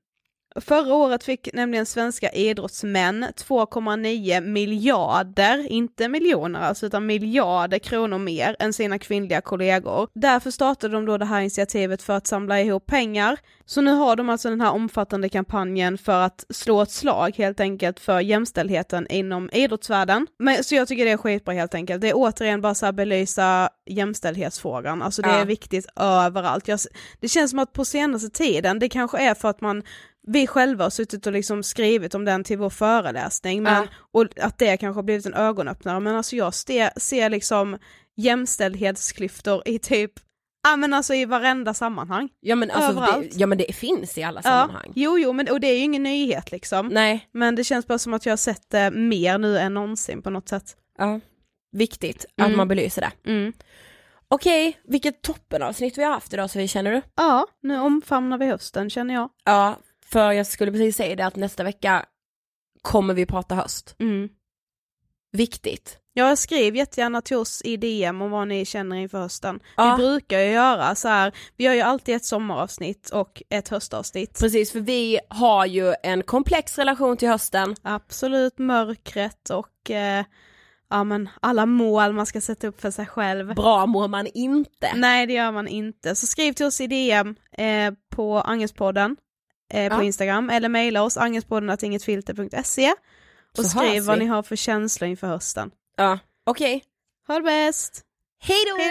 [0.56, 8.56] Förra året fick nämligen svenska idrottsmän 2,9 miljarder, inte miljoner alltså, utan miljarder kronor mer
[8.58, 10.08] än sina kvinnliga kollegor.
[10.14, 13.38] Därför startade de då det här initiativet för att samla ihop pengar.
[13.64, 17.60] Så nu har de alltså den här omfattande kampanjen för att slå ett slag helt
[17.60, 20.26] enkelt för jämställdheten inom idrottsvärlden.
[20.38, 22.00] Men, så jag tycker det är skitbra helt enkelt.
[22.00, 25.34] Det är återigen bara så här belysa jämställdhetsfrågan, alltså det Ja.
[25.40, 26.68] är viktigt överallt.
[26.68, 26.78] Jag,
[27.20, 29.82] det känns som att på senaste tiden, det kanske är för att man
[30.26, 33.88] vi själva har suttit och liksom skrivit om den till vår föreläsning, men, Ja.
[34.12, 37.78] och att det kanske har blivit en ögonöppnare, men alltså jag ser, ser liksom
[38.16, 40.12] jämställdhetsklyftor i typ,
[40.68, 42.28] ja men alltså i varenda sammanhang.
[42.40, 44.86] Ja men alltså, det, ja men det finns i alla sammanhang.
[44.86, 46.88] Ja, jo jo, men, och det är ju ingen nyhet liksom.
[46.88, 50.22] Nej, Men det känns bara som att jag har sett det mer nu än någonsin
[50.22, 50.76] på något sätt.
[50.98, 51.20] ja.
[51.76, 52.50] Viktigt Mm.
[52.50, 53.30] att man belyser det.
[53.30, 53.52] Mm.
[54.28, 57.02] Okej, vilket toppenavsnitt vi har haft idag så känner du?
[57.16, 59.28] Ja, nu omfamnar vi hösten känner jag.
[59.44, 59.76] Ja,
[60.12, 62.04] för jag skulle precis säga det att nästa vecka
[62.82, 63.96] kommer vi prata höst.
[63.98, 64.28] Mm.
[65.32, 65.98] Viktigt.
[66.14, 69.60] Ja, skriv jättegärna till oss i DM om vad ni känner inför hösten.
[69.76, 69.96] Ja.
[69.96, 74.40] Vi brukar ju göra så här, vi gör ju alltid ett sommaravsnitt och ett höstavsnitt.
[74.40, 77.76] Precis, för vi har ju en komplex relation till hösten.
[77.82, 80.24] Absolut mörkret och eh,
[80.90, 83.54] ja men alla mål man ska sätta upp för sig själv.
[83.54, 84.92] Bra mår man inte.
[84.94, 89.16] Nej det gör man inte, så skriv till oss i DM eh, på Angespodden
[89.72, 90.02] eh, på Ja.
[90.02, 92.94] Instagram eller mejla oss angespodden.ingetfilter.se
[93.58, 95.70] och Så skriv vad ni har för känslor inför hösten.
[95.96, 96.84] Ja, okej.
[97.26, 98.02] Ha det bäst!
[98.40, 98.82] Hej då!